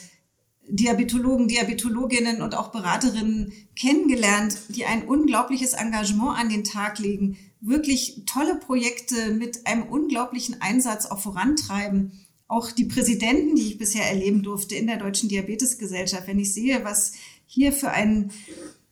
Diabetologen, 0.66 1.48
Diabetologinnen 1.48 2.40
und 2.40 2.55
auch 2.55 2.72
Beraterinnen 2.72 3.53
kennengelernt, 3.77 4.57
die 4.70 4.87
ein 4.87 5.07
unglaubliches 5.07 5.74
Engagement 5.74 6.38
an 6.38 6.48
den 6.48 6.64
Tag 6.64 6.98
legen, 6.98 7.37
wirklich 7.61 8.22
tolle 8.24 8.57
Projekte 8.57 9.33
mit 9.33 9.66
einem 9.66 9.83
unglaublichen 9.83 10.62
Einsatz 10.62 11.05
auch 11.05 11.18
vorantreiben 11.18 12.23
auch 12.48 12.70
die 12.72 12.85
Präsidenten, 12.85 13.57
die 13.57 13.68
ich 13.68 13.78
bisher 13.78 14.09
erleben 14.09 14.42
durfte 14.42 14.74
in 14.74 14.87
der 14.87 14.98
Deutschen 14.98 15.28
Diabetesgesellschaft, 15.28 16.26
wenn 16.26 16.38
ich 16.38 16.52
sehe, 16.52 16.85
was 16.85 17.12
hier 17.46 17.72
für 17.72 17.90
ein, 17.90 18.30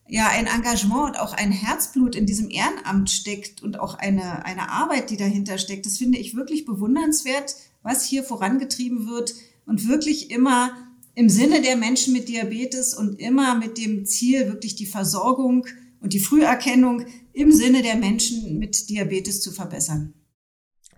ja, 0.09 0.29
ein 0.29 0.47
Engagement 0.47 1.11
und 1.11 1.21
auch 1.21 1.33
ein 1.33 1.53
Herzblut 1.53 2.17
in 2.17 2.27
diesem 2.27 2.51
Ehrenamt 2.51 3.11
steckt 3.11 3.63
und 3.63 3.79
auch 3.79 3.95
eine, 3.95 4.45
eine 4.45 4.71
Arbeit, 4.71 5.11
die 5.11 5.17
dahinter 5.17 5.59
steckt, 5.59 5.87
das 5.87 5.99
finde 5.99 6.19
ich 6.19 6.35
wirklich 6.35 6.65
bewundernswert, 6.65 7.57
was 7.83 8.05
hier 8.05 8.25
vorangetrieben 8.25 9.07
wird 9.07 9.35
und 9.67 9.89
wirklich 9.89 10.31
immer 10.31 10.73
im 11.15 11.29
Sinne 11.29 11.61
der 11.61 11.77
Menschen 11.77 12.13
mit 12.13 12.29
Diabetes 12.29 12.95
und 12.95 13.21
immer 13.21 13.55
mit 13.55 13.77
dem 13.77 14.07
Ziel, 14.07 14.47
wirklich 14.47 14.77
die 14.77 14.87
Versorgung 14.87 15.67
und 16.01 16.15
die 16.15 16.21
Früherkennung 16.21 17.05
im 17.33 17.53
Sinne 17.53 17.83
der 17.83 17.97
Menschen 17.97 18.59
mit 18.59 18.89
Diabetes 18.89 19.41
zu 19.41 19.53
verbessern. 19.53 20.15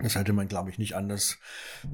Das 0.05 0.13
hätte 0.13 0.33
man, 0.33 0.47
glaube 0.47 0.69
ich, 0.69 0.77
nicht 0.77 0.93
anders 0.93 1.39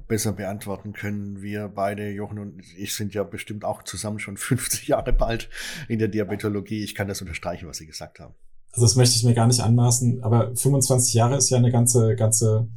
besser 0.10 0.34
beantworten 0.34 0.91
können. 0.91 1.41
Wir 1.41 1.69
beide, 1.69 2.10
Jochen 2.10 2.39
und 2.39 2.62
ich, 2.78 2.93
sind 2.93 3.13
ja 3.13 3.24
bestimmt 3.24 3.63
auch 3.63 3.84
zusammen 3.84 4.19
schon 4.19 4.36
50 4.38 4.89
Jahre 4.89 5.13
bald 5.13 5.47
in 5.88 5.97
der 5.97 6.10
Diabetologie. 6.10 6.84
Ich 6.84 6.93
kann 6.93 7.08
das 7.08 7.21
unterstreichen, 7.21 7.69
was 7.69 7.78
Sie 7.78 7.86
gesagt 7.86 8.19
haben. 8.19 8.34
Also 8.74 8.86
das 8.86 8.97
möchte 8.97 9.15
ich 9.15 9.24
mir 9.24 9.34
gar 9.34 9.47
nicht 9.47 9.62
anmaßen, 9.62 10.24
aber 10.24 10.54
25 10.54 11.13
Jahre 11.13 11.38
ist 11.38 11.50
ja 11.50 11.58
eine 11.58 11.71
ganze, 11.71 12.17
ganze 12.17 12.67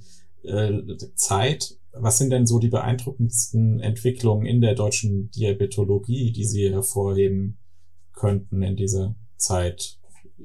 äh, 0.45 0.79
Zeit. 1.17 1.79
Was 1.93 2.19
sind 2.19 2.31
denn 2.31 2.47
so 2.47 2.61
die 2.61 2.69
beeindruckendsten 2.69 3.81
Entwicklungen 3.81 4.47
in 4.47 4.61
der 4.61 4.77
deutschen 4.77 5.33
Diabetologie, 5.33 6.31
die 6.31 6.45
Sie 6.45 6.71
hervorheben 6.71 7.59
könnten 8.13 8.63
in 8.63 8.77
dieser 8.77 9.17
Zeit? 9.37 9.99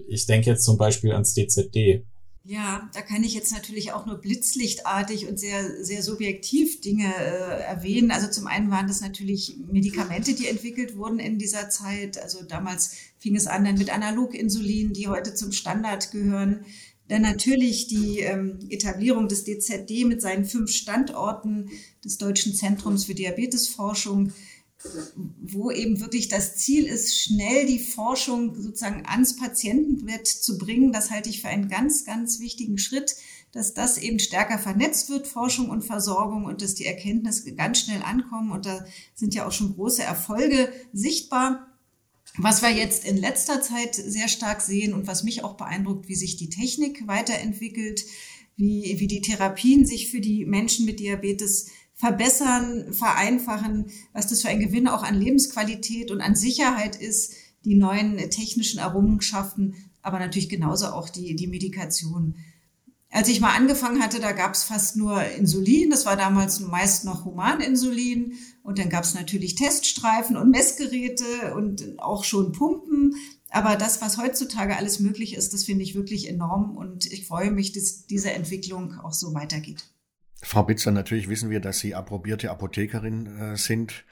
Ich 0.08 0.26
denke 0.26 0.50
jetzt 0.50 0.64
zum 0.64 0.80
Beispiel 0.80 1.12
ans 1.12 1.36
DZD. 1.36 2.06
Ja, 2.46 2.90
da 2.94 3.02
kann 3.02 3.24
ich 3.24 3.34
jetzt 3.34 3.52
natürlich 3.52 3.92
auch 3.92 4.06
nur 4.06 4.16
blitzlichtartig 4.16 5.28
und 5.28 5.40
sehr, 5.40 5.84
sehr 5.84 6.02
subjektiv 6.02 6.82
Dinge 6.82 7.14
äh, 7.16 7.62
erwähnen. 7.62 8.12
Also 8.12 8.30
zum 8.30 8.48
einen 8.48 8.72
waren 8.72 8.88
das 8.88 9.02
natürlich 9.02 9.58
Medikamente, 9.72 10.34
die 10.34 10.48
entwickelt 10.48 10.96
wurden 10.98 11.20
in 11.20 11.38
dieser 11.38 11.70
Zeit. 11.70 12.18
Also 12.22 12.42
damals 12.44 12.96
fing 13.20 13.36
es 13.36 13.46
an 13.46 13.66
dann 13.66 13.78
mit 13.78 13.94
Analoginsulin, 13.94 14.94
die 14.94 15.08
heute 15.08 15.36
zum 15.36 15.52
Standard 15.52 16.12
gehören. 16.12 16.66
Dann 17.10 17.24
natürlich 17.24 17.88
die 17.88 18.20
ähm, 18.20 18.60
Etablierung 18.70 19.28
des 19.28 19.44
DZD 19.44 20.06
mit 20.06 20.22
seinen 20.22 20.46
fünf 20.46 20.72
Standorten 20.72 21.70
des 22.06 22.18
Deutschen 22.18 22.54
Zentrums 22.54 23.06
für 23.06 23.16
Diabetesforschung 23.16 24.32
wo 25.42 25.72
eben 25.72 26.00
wirklich 26.00 26.30
das 26.30 26.56
Ziel 26.56 26.86
ist, 26.86 27.20
schnell 27.20 27.66
die 27.66 27.80
Forschung 27.80 28.56
sozusagen 28.56 29.06
ans 29.06 29.36
Patientenbett 29.36 30.28
zu 30.28 30.58
bringen. 30.58 30.94
Das 30.94 31.12
halte 31.12 31.30
ich 31.30 31.42
für 31.42 31.50
einen 31.50 31.68
ganz, 31.68 32.06
ganz 32.06 32.40
wichtigen 32.40 32.78
Schritt, 32.78 33.16
dass 33.52 33.74
das 33.74 33.98
eben 33.98 34.20
stärker 34.20 34.58
vernetzt 34.58 35.10
wird, 35.10 35.28
Forschung 35.28 35.70
und 35.70 35.84
Versorgung, 35.84 36.46
und 36.46 36.62
dass 36.62 36.76
die 36.76 36.86
Erkenntnisse 36.86 37.54
ganz 37.56 37.80
schnell 37.80 38.02
ankommen. 38.04 38.52
Und 38.52 38.66
da 38.66 38.86
sind 39.16 39.34
ja 39.34 39.48
auch 39.48 39.52
schon 39.52 39.74
große 39.74 40.04
Erfolge 40.04 40.72
sichtbar. 40.94 41.66
Was 42.38 42.62
wir 42.62 42.70
jetzt 42.70 43.06
in 43.06 43.18
letzter 43.18 43.62
Zeit 43.62 43.96
sehr 43.96 44.28
stark 44.28 44.62
sehen 44.62 44.94
und 44.94 45.08
was 45.08 45.24
mich 45.24 45.44
auch 45.44 45.58
beeindruckt, 45.58 46.08
wie 46.08 46.16
sich 46.16 46.38
die 46.38 46.50
Technik 46.50 47.06
weiterentwickelt, 47.08 48.06
wie, 48.56 49.00
wie 49.00 49.08
die 49.08 49.22
Therapien 49.22 49.86
sich 49.86 50.10
für 50.10 50.22
die 50.22 50.46
Menschen 50.46 50.86
mit 50.86 51.00
Diabetes 51.00 51.70
verbessern, 52.00 52.94
vereinfachen, 52.94 53.92
was 54.14 54.28
das 54.28 54.42
für 54.42 54.48
ein 54.48 54.62
Gewinn 54.62 54.88
auch 54.88 55.04
an 55.04 55.20
Lebensqualität 55.20 56.12
und 56.12 56.22
an 56.22 56.34
Sicherheit 56.34 56.96
ist, 56.96 57.34
die 57.66 57.76
neuen 57.76 58.18
technischen 58.30 58.80
Errungenschaften, 58.80 59.76
aber 60.02 60.18
natürlich 60.18 60.48
genauso 60.48 60.88
auch 60.88 61.10
die, 61.10 61.36
die 61.36 61.48
Medikation. 61.48 62.38
Als 63.10 63.28
ich 63.28 63.42
mal 63.42 63.54
angefangen 63.54 64.02
hatte, 64.02 64.22
da 64.22 64.32
gab 64.32 64.54
es 64.54 64.64
fast 64.64 64.96
nur 64.96 65.22
Insulin. 65.26 65.90
Das 65.90 66.06
war 66.06 66.16
damals 66.16 66.62
meist 66.62 67.04
noch 67.04 67.26
Humaninsulin. 67.26 68.34
Und 68.64 68.80
dann 68.80 68.90
gab 68.90 69.04
es 69.04 69.14
natürlich 69.14 69.56
Teststreifen 69.56 70.38
und 70.38 70.52
Messgeräte 70.52 71.54
und 71.56 72.00
auch 72.00 72.24
schon 72.24 72.54
Pumpen. 72.54 73.16
Aber 73.50 73.76
das, 73.76 74.00
was 74.02 74.18
heutzutage 74.18 74.78
alles 74.78 75.00
möglich 75.00 75.36
ist, 75.36 75.54
das 75.54 75.66
finde 75.66 75.84
ich 75.84 75.96
wirklich 75.96 76.30
enorm. 76.30 76.78
Und 76.78 77.12
ich 77.12 77.28
freue 77.28 77.52
mich, 77.52 77.74
dass 77.74 78.06
diese 78.06 78.32
Entwicklung 78.32 78.94
auch 79.00 79.14
so 79.14 79.34
weitergeht. 79.34 79.90
Frau 80.42 80.64
Bitzer, 80.64 80.92
natürlich 80.92 81.30
wissen 81.30 81.50
wir, 81.50 81.60
dass 81.60 81.80
Sie 81.80 81.96
approbierte 81.96 82.50
Apothekerin 82.50 83.26
äh, 83.40 83.58
sind. 83.58 84.06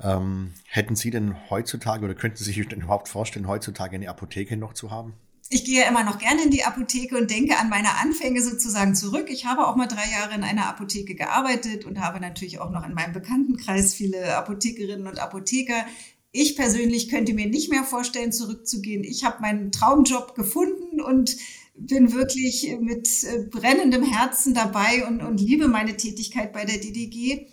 Ähm, 0.00 0.54
hätten 0.66 0.96
Sie 0.96 1.10
denn 1.10 1.50
heutzutage 1.50 2.04
oder 2.04 2.14
könnten 2.14 2.36
Sie 2.36 2.44
sich 2.44 2.68
denn 2.68 2.80
überhaupt 2.80 3.08
vorstellen, 3.08 3.48
heutzutage 3.48 3.96
eine 3.96 4.08
Apotheke 4.08 4.56
noch 4.56 4.74
zu 4.74 4.90
haben? 4.90 5.14
Ich 5.50 5.64
gehe 5.64 5.86
immer 5.86 6.02
noch 6.02 6.18
gerne 6.18 6.44
in 6.44 6.50
die 6.50 6.64
Apotheke 6.64 7.18
und 7.18 7.30
denke 7.30 7.58
an 7.58 7.68
meine 7.68 7.98
Anfänge 7.98 8.40
sozusagen 8.40 8.94
zurück. 8.94 9.28
Ich 9.28 9.44
habe 9.44 9.66
auch 9.66 9.76
mal 9.76 9.86
drei 9.86 10.10
Jahre 10.10 10.34
in 10.34 10.44
einer 10.44 10.66
Apotheke 10.66 11.14
gearbeitet 11.14 11.84
und 11.84 12.00
habe 12.00 12.20
natürlich 12.20 12.58
auch 12.58 12.70
noch 12.70 12.86
in 12.86 12.94
meinem 12.94 13.12
Bekanntenkreis 13.12 13.92
viele 13.92 14.34
Apothekerinnen 14.36 15.06
und 15.06 15.18
Apotheker. 15.18 15.84
Ich 16.30 16.56
persönlich 16.56 17.10
könnte 17.10 17.34
mir 17.34 17.46
nicht 17.46 17.70
mehr 17.70 17.84
vorstellen, 17.84 18.32
zurückzugehen. 18.32 19.04
Ich 19.04 19.24
habe 19.24 19.42
meinen 19.42 19.72
Traumjob 19.72 20.34
gefunden 20.34 21.02
und 21.02 21.36
bin 21.86 22.12
wirklich 22.12 22.76
mit 22.80 23.08
äh, 23.24 23.44
brennendem 23.50 24.02
Herzen 24.02 24.54
dabei 24.54 25.06
und, 25.06 25.22
und 25.22 25.40
liebe 25.40 25.68
meine 25.68 25.96
Tätigkeit 25.96 26.52
bei 26.52 26.64
der 26.64 26.78
DDG. 26.78 27.46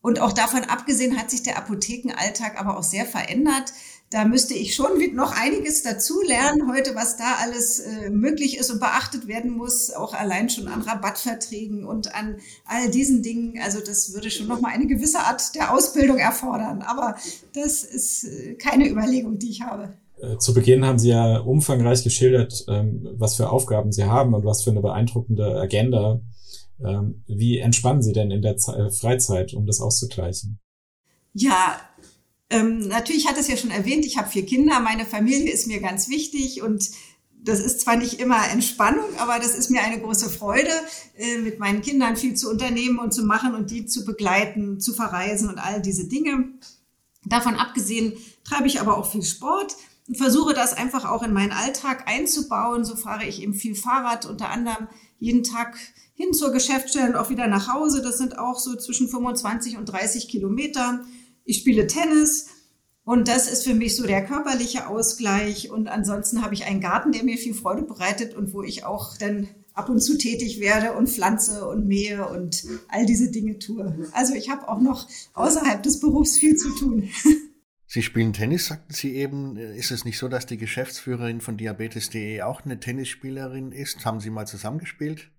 Und 0.00 0.20
auch 0.20 0.32
davon 0.32 0.62
abgesehen 0.64 1.18
hat 1.18 1.30
sich 1.30 1.42
der 1.42 1.58
Apothekenalltag 1.58 2.60
aber 2.60 2.78
auch 2.78 2.84
sehr 2.84 3.06
verändert. 3.06 3.72
Da 4.10 4.24
müsste 4.24 4.54
ich 4.54 4.76
schon 4.76 5.14
noch 5.16 5.32
einiges 5.36 5.82
dazu 5.82 6.22
lernen 6.22 6.70
heute, 6.70 6.94
was 6.94 7.16
da 7.16 7.38
alles 7.40 7.80
äh, 7.80 8.08
möglich 8.10 8.56
ist 8.56 8.70
und 8.70 8.78
beachtet 8.78 9.26
werden 9.26 9.50
muss, 9.50 9.90
auch 9.90 10.14
allein 10.14 10.48
schon 10.48 10.68
an 10.68 10.82
Rabattverträgen 10.82 11.84
und 11.84 12.14
an 12.14 12.36
all 12.66 12.88
diesen 12.88 13.22
Dingen. 13.24 13.58
Also 13.60 13.80
das 13.80 14.14
würde 14.14 14.30
schon 14.30 14.46
noch 14.46 14.60
mal 14.60 14.68
eine 14.68 14.86
gewisse 14.86 15.18
Art 15.18 15.56
der 15.56 15.74
Ausbildung 15.74 16.18
erfordern. 16.18 16.82
Aber 16.82 17.16
das 17.54 17.82
ist 17.82 18.24
äh, 18.24 18.54
keine 18.54 18.88
Überlegung, 18.88 19.40
die 19.40 19.50
ich 19.50 19.62
habe. 19.62 19.98
Äh, 20.20 20.38
zu 20.38 20.54
Beginn 20.54 20.84
haben 20.84 20.98
Sie 20.98 21.10
ja 21.10 21.38
umfangreich 21.38 22.02
geschildert, 22.02 22.64
ähm, 22.68 23.08
was 23.12 23.36
für 23.36 23.50
Aufgaben 23.50 23.92
Sie 23.92 24.04
haben 24.04 24.34
und 24.34 24.44
was 24.44 24.62
für 24.62 24.70
eine 24.70 24.80
beeindruckende 24.80 25.60
Agenda. 25.60 26.20
Ähm, 26.84 27.22
wie 27.26 27.58
entspannen 27.58 28.02
Sie 28.02 28.12
denn 28.12 28.30
in 28.30 28.42
der 28.42 28.54
äh, 28.54 28.90
Freizeit, 28.90 29.54
um 29.54 29.66
das 29.66 29.80
auszugleichen? 29.80 30.58
Ja, 31.32 31.80
ähm, 32.48 32.88
natürlich 32.88 33.26
hat 33.26 33.38
es 33.38 33.48
ja 33.48 33.56
schon 33.56 33.70
erwähnt, 33.70 34.06
ich 34.06 34.16
habe 34.16 34.28
vier 34.28 34.46
Kinder, 34.46 34.80
meine 34.80 35.04
Familie 35.04 35.52
ist 35.52 35.66
mir 35.66 35.80
ganz 35.80 36.08
wichtig 36.08 36.62
und 36.62 36.90
das 37.42 37.60
ist 37.60 37.80
zwar 37.80 37.96
nicht 37.96 38.14
immer 38.14 38.48
Entspannung, 38.50 39.04
aber 39.18 39.38
das 39.38 39.54
ist 39.54 39.70
mir 39.70 39.82
eine 39.82 40.00
große 40.00 40.30
Freude, 40.30 40.70
äh, 41.16 41.38
mit 41.38 41.58
meinen 41.58 41.82
Kindern 41.82 42.16
viel 42.16 42.34
zu 42.34 42.50
unternehmen 42.50 42.98
und 42.98 43.12
zu 43.12 43.24
machen 43.24 43.54
und 43.54 43.70
die 43.70 43.86
zu 43.86 44.04
begleiten, 44.04 44.80
zu 44.80 44.94
verreisen 44.94 45.48
und 45.48 45.58
all 45.58 45.80
diese 45.80 46.08
Dinge. 46.08 46.48
Davon 47.24 47.56
abgesehen 47.56 48.14
treibe 48.44 48.66
ich 48.66 48.80
aber 48.80 48.96
auch 48.96 49.10
viel 49.10 49.22
Sport 49.22 49.76
versuche 50.14 50.54
das 50.54 50.72
einfach 50.72 51.04
auch 51.04 51.22
in 51.22 51.32
meinen 51.32 51.52
Alltag 51.52 52.04
einzubauen. 52.06 52.84
So 52.84 52.96
fahre 52.96 53.24
ich 53.24 53.42
eben 53.42 53.54
viel 53.54 53.74
Fahrrad, 53.74 54.26
unter 54.26 54.50
anderem 54.50 54.88
jeden 55.18 55.42
Tag 55.42 55.76
hin 56.14 56.32
zur 56.32 56.52
Geschäftsstelle 56.52 57.08
und 57.08 57.16
auch 57.16 57.30
wieder 57.30 57.46
nach 57.46 57.72
Hause. 57.72 58.02
Das 58.02 58.18
sind 58.18 58.38
auch 58.38 58.58
so 58.58 58.76
zwischen 58.76 59.08
25 59.08 59.76
und 59.76 59.86
30 59.86 60.28
Kilometer. 60.28 61.04
Ich 61.44 61.58
spiele 61.58 61.86
Tennis 61.86 62.48
Und 63.04 63.28
das 63.28 63.50
ist 63.50 63.64
für 63.64 63.74
mich 63.74 63.94
so 63.96 64.06
der 64.06 64.24
körperliche 64.24 64.88
Ausgleich. 64.88 65.70
Und 65.70 65.88
ansonsten 65.88 66.42
habe 66.42 66.54
ich 66.54 66.64
einen 66.64 66.80
Garten, 66.80 67.12
der 67.12 67.24
mir 67.24 67.38
viel 67.38 67.54
Freude 67.54 67.82
bereitet 67.82 68.34
und 68.34 68.52
wo 68.52 68.62
ich 68.62 68.84
auch 68.84 69.16
dann 69.16 69.48
ab 69.74 69.90
und 69.90 70.00
zu 70.00 70.16
tätig 70.16 70.58
werde 70.58 70.94
und 70.94 71.08
pflanze 71.08 71.68
und 71.68 71.86
mähe 71.86 72.26
und 72.28 72.64
all 72.88 73.04
diese 73.04 73.30
Dinge 73.30 73.58
tue. 73.58 74.08
Also 74.12 74.34
ich 74.34 74.50
habe 74.50 74.68
auch 74.68 74.80
noch 74.80 75.06
außerhalb 75.34 75.82
des 75.82 76.00
Berufs 76.00 76.38
viel 76.38 76.56
zu 76.56 76.70
tun. 76.76 77.10
Sie 77.88 78.02
spielen 78.02 78.32
Tennis, 78.32 78.66
sagten 78.66 78.92
Sie 78.92 79.14
eben. 79.14 79.56
Ist 79.56 79.92
es 79.92 80.04
nicht 80.04 80.18
so, 80.18 80.28
dass 80.28 80.46
die 80.46 80.56
Geschäftsführerin 80.56 81.40
von 81.40 81.56
Diabetes.de 81.56 82.42
auch 82.42 82.64
eine 82.64 82.80
Tennisspielerin 82.80 83.70
ist? 83.70 84.04
Haben 84.04 84.20
Sie 84.20 84.30
mal 84.30 84.46
zusammengespielt? 84.46 85.30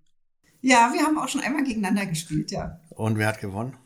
Ja, 0.60 0.90
wir 0.92 1.02
haben 1.02 1.18
auch 1.18 1.28
schon 1.28 1.42
einmal 1.42 1.62
gegeneinander 1.62 2.06
gespielt, 2.06 2.50
ja. 2.50 2.80
Und 2.90 3.18
wer 3.18 3.28
hat 3.28 3.40
gewonnen? 3.40 3.76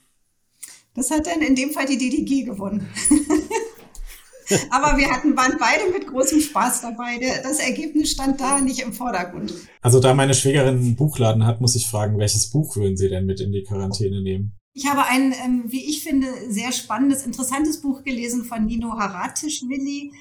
Das 0.95 1.11
hat 1.11 1.27
dann 1.27 1.43
in 1.43 1.55
dem 1.55 1.71
Fall 1.71 1.87
die 1.87 1.99
DDG 1.99 2.45
gewonnen. 2.45 2.89
Aber 4.71 4.99
wir 4.99 5.11
hatten, 5.11 5.37
waren 5.37 5.57
beide 5.59 5.91
mit 5.93 6.07
großem 6.07 6.41
Spaß 6.41 6.83
dabei. 6.83 7.19
Das 7.43 7.59
Ergebnis 7.59 8.11
stand 8.11 8.41
da 8.41 8.61
nicht 8.61 8.81
im 8.81 8.93
Vordergrund. 8.93 9.53
Also 9.81 10.01
da 10.01 10.15
meine 10.15 10.35
Schwägerin 10.35 10.77
einen 10.77 10.97
Buchladen 10.97 11.47
hat, 11.47 11.61
muss 11.61 11.75
ich 11.75 11.87
fragen, 11.87 12.19
welches 12.19 12.51
Buch 12.51 12.77
würden 12.77 12.97
Sie 12.97 13.09
denn 13.09 13.27
mit 13.27 13.41
in 13.41 13.53
die 13.53 13.63
Quarantäne 13.63 14.23
nehmen? 14.23 14.59
Ich 14.75 14.87
habe 14.87 15.05
ein, 15.05 15.33
ähm, 15.33 15.65
wie 15.67 15.85
ich 15.85 16.03
finde, 16.03 16.29
sehr 16.49 16.73
spannendes, 16.73 17.27
interessantes 17.27 17.81
Buch 17.83 18.05
gelesen 18.05 18.45
von 18.45 18.65
Nino 18.65 18.99
Haratischvili. 18.99 20.13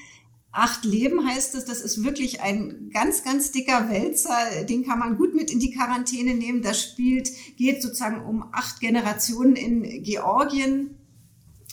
Acht 0.50 0.84
Leben 0.84 1.26
heißt 1.26 1.54
es. 1.54 1.64
Das 1.64 1.80
ist 1.80 2.04
wirklich 2.04 2.42
ein 2.42 2.90
ganz, 2.92 3.24
ganz 3.24 3.50
dicker 3.50 3.88
Wälzer. 3.88 4.64
Den 4.68 4.84
kann 4.84 4.98
man 4.98 5.16
gut 5.16 5.34
mit 5.34 5.50
in 5.50 5.58
die 5.58 5.70
Quarantäne 5.70 6.34
nehmen. 6.34 6.60
Das 6.60 6.82
spielt, 6.82 7.30
geht 7.56 7.80
sozusagen 7.80 8.26
um 8.26 8.44
acht 8.52 8.80
Generationen 8.80 9.56
in 9.56 10.02
Georgien 10.02 10.98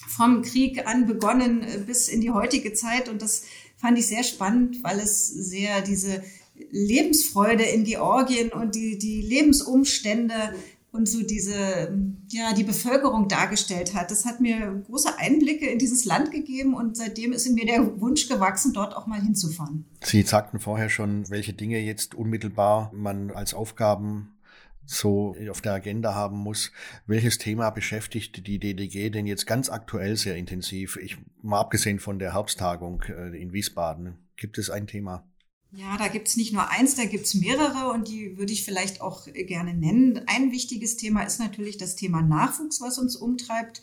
vom 0.08 0.40
Krieg 0.40 0.86
an 0.86 1.06
begonnen 1.06 1.62
äh, 1.62 1.78
bis 1.86 2.08
in 2.08 2.22
die 2.22 2.30
heutige 2.30 2.72
Zeit. 2.72 3.10
Und 3.10 3.20
das 3.20 3.44
fand 3.76 3.98
ich 3.98 4.06
sehr 4.06 4.24
spannend, 4.24 4.82
weil 4.82 5.00
es 5.00 5.28
sehr 5.28 5.82
diese 5.82 6.22
Lebensfreude 6.70 7.64
in 7.64 7.84
Georgien 7.84 8.50
und 8.50 8.74
die, 8.74 8.98
die 8.98 9.20
Lebensumstände 9.20 10.54
und 10.92 11.08
so 11.08 11.22
diese, 11.22 11.96
ja, 12.28 12.52
die 12.52 12.64
Bevölkerung 12.64 13.28
dargestellt 13.28 13.94
hat. 13.94 14.10
Das 14.10 14.24
hat 14.24 14.40
mir 14.40 14.82
große 14.86 15.18
Einblicke 15.18 15.66
in 15.66 15.78
dieses 15.78 16.04
Land 16.04 16.32
gegeben 16.32 16.74
und 16.74 16.96
seitdem 16.96 17.32
ist 17.32 17.46
in 17.46 17.54
mir 17.54 17.66
der 17.66 18.00
Wunsch 18.00 18.28
gewachsen, 18.28 18.72
dort 18.72 18.96
auch 18.96 19.06
mal 19.06 19.20
hinzufahren. 19.20 19.84
Sie 20.02 20.22
sagten 20.22 20.58
vorher 20.58 20.88
schon, 20.88 21.28
welche 21.30 21.52
Dinge 21.52 21.78
jetzt 21.78 22.14
unmittelbar 22.14 22.90
man 22.92 23.30
als 23.30 23.54
Aufgaben 23.54 24.32
so 24.84 25.36
auf 25.50 25.60
der 25.60 25.74
Agenda 25.74 26.14
haben 26.14 26.38
muss. 26.38 26.72
Welches 27.06 27.38
Thema 27.38 27.70
beschäftigt 27.70 28.46
die 28.46 28.58
DDG 28.58 29.10
denn 29.10 29.26
jetzt 29.26 29.46
ganz 29.46 29.70
aktuell 29.70 30.16
sehr 30.16 30.36
intensiv? 30.36 30.96
Ich 30.96 31.16
mal 31.42 31.60
abgesehen 31.60 32.00
von 32.00 32.18
der 32.18 32.34
Herbsttagung 32.34 33.02
äh, 33.08 33.40
in 33.40 33.52
Wiesbaden. 33.52 34.18
Gibt 34.36 34.58
es 34.58 34.68
ein 34.68 34.88
Thema? 34.88 35.29
Ja, 35.72 35.96
da 35.96 36.08
gibt's 36.08 36.36
nicht 36.36 36.52
nur 36.52 36.68
eins, 36.68 36.96
da 36.96 37.04
gibt's 37.04 37.34
mehrere 37.34 37.92
und 37.92 38.08
die 38.08 38.36
würde 38.36 38.52
ich 38.52 38.64
vielleicht 38.64 39.00
auch 39.00 39.26
gerne 39.32 39.72
nennen. 39.72 40.20
Ein 40.26 40.50
wichtiges 40.50 40.96
Thema 40.96 41.22
ist 41.22 41.38
natürlich 41.38 41.78
das 41.78 41.94
Thema 41.94 42.22
Nachwuchs, 42.22 42.80
was 42.80 42.98
uns 42.98 43.14
umtreibt. 43.14 43.80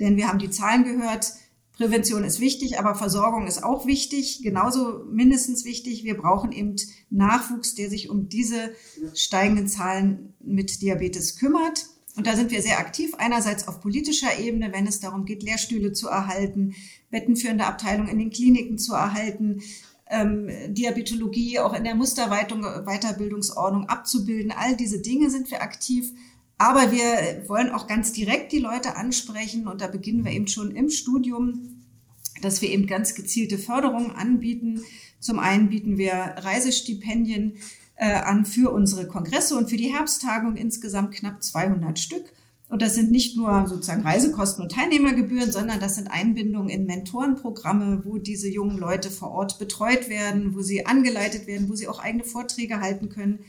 Denn 0.00 0.16
wir 0.16 0.28
haben 0.28 0.40
die 0.40 0.50
Zahlen 0.50 0.84
gehört, 0.84 1.34
Prävention 1.72 2.24
ist 2.24 2.40
wichtig, 2.40 2.78
aber 2.78 2.94
Versorgung 2.94 3.46
ist 3.46 3.62
auch 3.62 3.86
wichtig, 3.86 4.40
genauso 4.42 5.04
mindestens 5.10 5.64
wichtig. 5.64 6.04
Wir 6.04 6.16
brauchen 6.16 6.52
eben 6.52 6.76
Nachwuchs, 7.10 7.74
der 7.74 7.88
sich 7.88 8.10
um 8.10 8.28
diese 8.28 8.74
steigenden 9.14 9.68
Zahlen 9.68 10.34
mit 10.40 10.82
Diabetes 10.82 11.38
kümmert. 11.38 11.86
Und 12.16 12.26
da 12.26 12.36
sind 12.36 12.50
wir 12.50 12.60
sehr 12.60 12.80
aktiv, 12.80 13.14
einerseits 13.16 13.68
auf 13.68 13.80
politischer 13.80 14.38
Ebene, 14.38 14.72
wenn 14.72 14.86
es 14.86 15.00
darum 15.00 15.24
geht, 15.24 15.42
Lehrstühle 15.42 15.92
zu 15.92 16.08
erhalten, 16.08 16.74
bettenführende 17.10 17.64
Abteilungen 17.64 18.10
in 18.10 18.18
den 18.18 18.30
Kliniken 18.30 18.76
zu 18.76 18.92
erhalten, 18.92 19.62
ähm, 20.10 20.48
Diabetologie 20.68 21.60
auch 21.60 21.72
in 21.72 21.84
der 21.84 21.94
Musterweiterbildungsordnung 21.94 23.88
abzubilden. 23.88 24.52
All 24.52 24.76
diese 24.76 25.00
Dinge 25.00 25.30
sind 25.30 25.50
wir 25.50 25.62
aktiv. 25.62 26.12
Aber 26.58 26.92
wir 26.92 27.48
wollen 27.48 27.70
auch 27.70 27.86
ganz 27.86 28.12
direkt 28.12 28.52
die 28.52 28.58
Leute 28.58 28.96
ansprechen 28.96 29.66
und 29.66 29.80
da 29.80 29.86
beginnen 29.86 30.26
wir 30.26 30.32
eben 30.32 30.46
schon 30.46 30.72
im 30.72 30.90
Studium, 30.90 31.86
dass 32.42 32.60
wir 32.60 32.68
eben 32.68 32.86
ganz 32.86 33.14
gezielte 33.14 33.56
Förderungen 33.56 34.10
anbieten. 34.10 34.82
Zum 35.20 35.38
einen 35.38 35.70
bieten 35.70 35.96
wir 35.96 36.12
Reisestipendien 36.12 37.54
äh, 37.96 38.12
an 38.12 38.44
für 38.44 38.72
unsere 38.72 39.06
Kongresse 39.06 39.56
und 39.56 39.70
für 39.70 39.78
die 39.78 39.92
Herbsttagung 39.92 40.56
insgesamt 40.56 41.14
knapp 41.14 41.42
200 41.42 41.98
Stück. 41.98 42.24
Und 42.70 42.82
das 42.82 42.94
sind 42.94 43.10
nicht 43.10 43.36
nur 43.36 43.66
sozusagen 43.66 44.02
Reisekosten 44.02 44.62
und 44.62 44.70
Teilnehmergebühren, 44.70 45.50
sondern 45.50 45.80
das 45.80 45.96
sind 45.96 46.06
Einbindungen 46.06 46.68
in 46.68 46.86
Mentorenprogramme, 46.86 48.02
wo 48.04 48.18
diese 48.18 48.48
jungen 48.48 48.78
Leute 48.78 49.10
vor 49.10 49.32
Ort 49.32 49.58
betreut 49.58 50.08
werden, 50.08 50.54
wo 50.54 50.62
sie 50.62 50.86
angeleitet 50.86 51.48
werden, 51.48 51.68
wo 51.68 51.74
sie 51.74 51.88
auch 51.88 51.98
eigene 51.98 52.22
Vorträge 52.22 52.80
halten 52.80 53.08
können. 53.08 53.40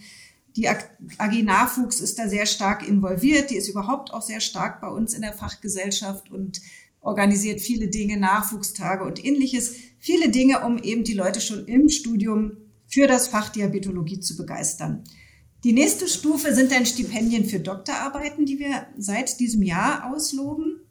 Die 0.55 0.67
AG 0.67 1.43
Nachwuchs 1.43 1.99
ist 1.99 2.17
da 2.17 2.27
sehr 2.27 2.47
stark 2.47 2.85
involviert. 2.85 3.51
Die 3.51 3.57
ist 3.57 3.69
überhaupt 3.69 4.11
auch 4.11 4.23
sehr 4.23 4.41
stark 4.41 4.81
bei 4.81 4.87
uns 4.87 5.13
in 5.13 5.21
der 5.21 5.33
Fachgesellschaft 5.33 6.31
und 6.31 6.59
organisiert 6.99 7.61
viele 7.61 7.89
Dinge, 7.89 8.17
Nachwuchstage 8.17 9.03
und 9.03 9.23
ähnliches. 9.23 9.75
Viele 9.99 10.29
Dinge, 10.29 10.65
um 10.65 10.79
eben 10.79 11.03
die 11.03 11.13
Leute 11.13 11.41
schon 11.41 11.67
im 11.67 11.89
Studium 11.89 12.57
für 12.87 13.05
das 13.05 13.27
Fach 13.27 13.49
Diabetologie 13.49 14.19
zu 14.19 14.35
begeistern. 14.35 15.03
Die 15.63 15.73
nächste 15.73 16.07
Stufe 16.07 16.55
sind 16.55 16.71
dann 16.71 16.87
Stipendien 16.87 17.45
für 17.45 17.59
Doktorarbeiten, 17.59 18.45
die 18.45 18.57
wir 18.57 18.87
seit 18.97 19.39
diesem 19.39 19.61
Jahr 19.61 20.11
ausloben. 20.11 20.81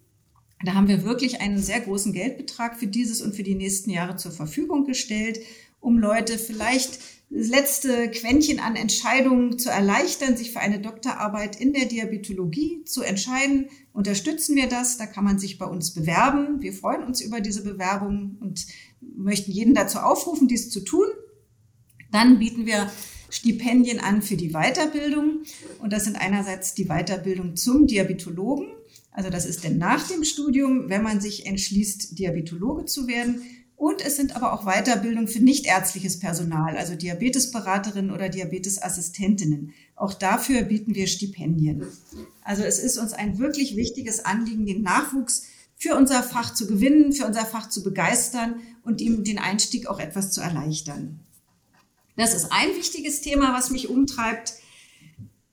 Da 0.65 0.75
haben 0.75 0.89
wir 0.89 1.05
wirklich 1.05 1.41
einen 1.41 1.59
sehr 1.59 1.81
großen 1.81 2.13
Geldbetrag 2.13 2.79
für 2.79 2.87
dieses 2.87 3.21
und 3.21 3.35
für 3.35 3.43
die 3.43 3.55
nächsten 3.57 3.91
Jahre 3.91 4.17
zur 4.17 4.31
Verfügung 4.31 4.85
gestellt, 4.85 5.41
um 5.81 5.99
Leute 5.99 6.39
vielleicht 6.39 7.01
das 7.31 7.49
letzte 7.49 8.11
Quäntchen 8.11 8.61
an 8.61 8.77
Entscheidungen 8.77 9.59
zu 9.59 9.71
erleichtern, 9.71 10.37
sich 10.37 10.53
für 10.53 10.61
eine 10.61 10.81
Doktorarbeit 10.81 11.61
in 11.61 11.73
der 11.73 11.87
Diabetologie 11.87 12.85
zu 12.85 13.03
entscheiden. 13.03 13.69
Unterstützen 13.93 14.57
wir 14.57 14.69
das? 14.69 14.99
Da 14.99 15.07
kann 15.07 15.25
man 15.25 15.39
sich 15.39 15.57
bei 15.57 15.67
uns 15.67 15.95
bewerben. 15.95 16.61
Wir 16.61 16.73
freuen 16.73 17.05
uns 17.05 17.21
über 17.21 17.41
diese 17.41 17.63
Bewerbung 17.63 18.37
und 18.41 18.67
möchten 19.01 19.53
jeden 19.53 19.75
dazu 19.75 19.99
aufrufen, 19.99 20.49
dies 20.49 20.71
zu 20.71 20.81
tun. 20.81 21.07
Dann 22.11 22.41
bieten 22.41 22.67
wir 22.67 22.91
Stipendien 23.31 24.01
an 24.01 24.23
für 24.23 24.37
die 24.37 24.51
Weiterbildung. 24.51 25.45
Und 25.79 25.93
das 25.93 26.05
sind 26.05 26.17
einerseits 26.17 26.75
die 26.75 26.87
Weiterbildung 26.87 27.57
zum 27.57 27.87
Diabetologen. 27.87 28.67
Also 29.13 29.31
das 29.31 29.47
ist 29.47 29.65
denn 29.65 29.79
nach 29.79 30.07
dem 30.09 30.25
Studium, 30.25 30.89
wenn 30.89 31.03
man 31.03 31.21
sich 31.21 31.47
entschließt, 31.47 32.19
Diabetologe 32.19 32.85
zu 32.85 33.07
werden. 33.07 33.43
Und 33.77 34.05
es 34.05 34.17
sind 34.17 34.37
aber 34.37 34.53
auch 34.53 34.67
Weiterbildung 34.67 35.27
für 35.27 35.41
nichtärztliches 35.41 36.19
Personal, 36.19 36.77
also 36.77 36.95
Diabetesberaterinnen 36.97 38.11
oder 38.11 38.29
Diabetesassistentinnen. 38.29 39.73
Auch 39.97 40.13
dafür 40.13 40.63
bieten 40.63 40.95
wir 40.95 41.07
Stipendien. 41.07 41.85
Also 42.43 42.63
es 42.63 42.79
ist 42.79 42.99
uns 42.99 43.15
ein 43.15 43.39
wirklich 43.39 43.77
wichtiges 43.77 44.25
Anliegen, 44.25 44.67
den 44.67 44.83
Nachwuchs 44.83 45.47
für 45.77 45.97
unser 45.97 46.23
Fach 46.23 46.53
zu 46.53 46.67
gewinnen, 46.67 47.15
für 47.15 47.25
unser 47.25 47.47
Fach 47.47 47.71
zu 47.71 47.83
begeistern 47.83 48.57
und 48.85 49.01
ihm 49.01 49.25
den 49.25 49.39
Einstieg 49.39 49.87
auch 49.87 49.99
etwas 49.99 50.31
zu 50.31 50.43
erleichtern. 50.43 51.21
Das 52.17 52.35
ist 52.35 52.53
ein 52.53 52.69
wichtiges 52.77 53.21
Thema, 53.21 53.55
was 53.55 53.71
mich 53.71 53.89
umtreibt. 53.89 54.55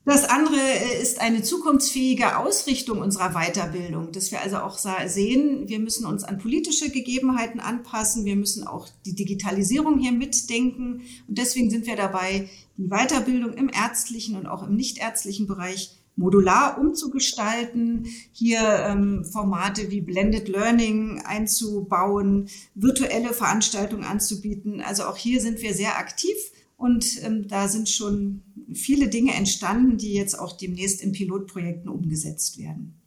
Das 0.08 0.24
andere 0.24 0.56
äh, 0.56 1.02
ist 1.02 1.20
eine 1.20 1.44
zukunftsfähige 1.44 2.38
Ausrichtung 2.38 3.00
unserer 3.02 3.34
Weiterbildung, 3.34 4.14
dass 4.14 4.32
wir 4.32 4.42
also 4.42 4.60
auch 4.60 4.78
sehen, 4.78 5.68
wir 5.68 5.80
müssen 5.80 6.06
uns 6.06 6.24
an 6.24 6.38
politische 6.38 6.90
Gegebenheiten 6.90 7.60
anpassen, 7.60 8.24
wir 8.24 8.38
müssen 8.38 8.66
auch 8.66 8.88
die 9.06 9.16
Digitalisierung 9.16 10.00
hier 10.00 10.14
mitdenken 10.14 11.02
und 11.28 11.38
deswegen 11.38 11.70
sind 11.70 11.88
wir 11.88 11.98
dabei, 11.98 12.48
die 12.78 12.88
Weiterbildung 12.88 13.54
im 13.56 13.70
ärztlichen 13.70 14.38
und 14.38 14.46
auch 14.46 14.66
im 14.66 14.78
nichtärztlichen 14.78 15.46
Bereich 15.46 15.97
modular 16.18 16.80
umzugestalten, 16.80 18.08
hier 18.34 18.60
ähm, 18.60 19.24
Formate 19.24 19.90
wie 19.92 20.02
Blended 20.02 20.50
Learning 20.50 21.22
einzubauen, 21.26 22.50
virtuelle 22.76 23.34
Veranstaltungen 23.34 24.04
anzubieten. 24.04 24.82
Also 24.82 25.04
auch 25.04 25.16
hier 25.16 25.40
sind 25.40 25.62
wir 25.62 25.74
sehr 25.74 25.98
aktiv 25.98 26.36
und 26.76 27.24
ähm, 27.24 27.48
da 27.48 27.68
sind 27.68 27.88
schon 27.88 28.42
viele 28.74 29.08
Dinge 29.08 29.34
entstanden, 29.36 29.98
die 29.98 30.14
jetzt 30.14 30.38
auch 30.38 30.58
demnächst 30.58 31.02
in 31.02 31.12
Pilotprojekten 31.12 31.90
umgesetzt 31.90 32.58
werden. 32.58 33.00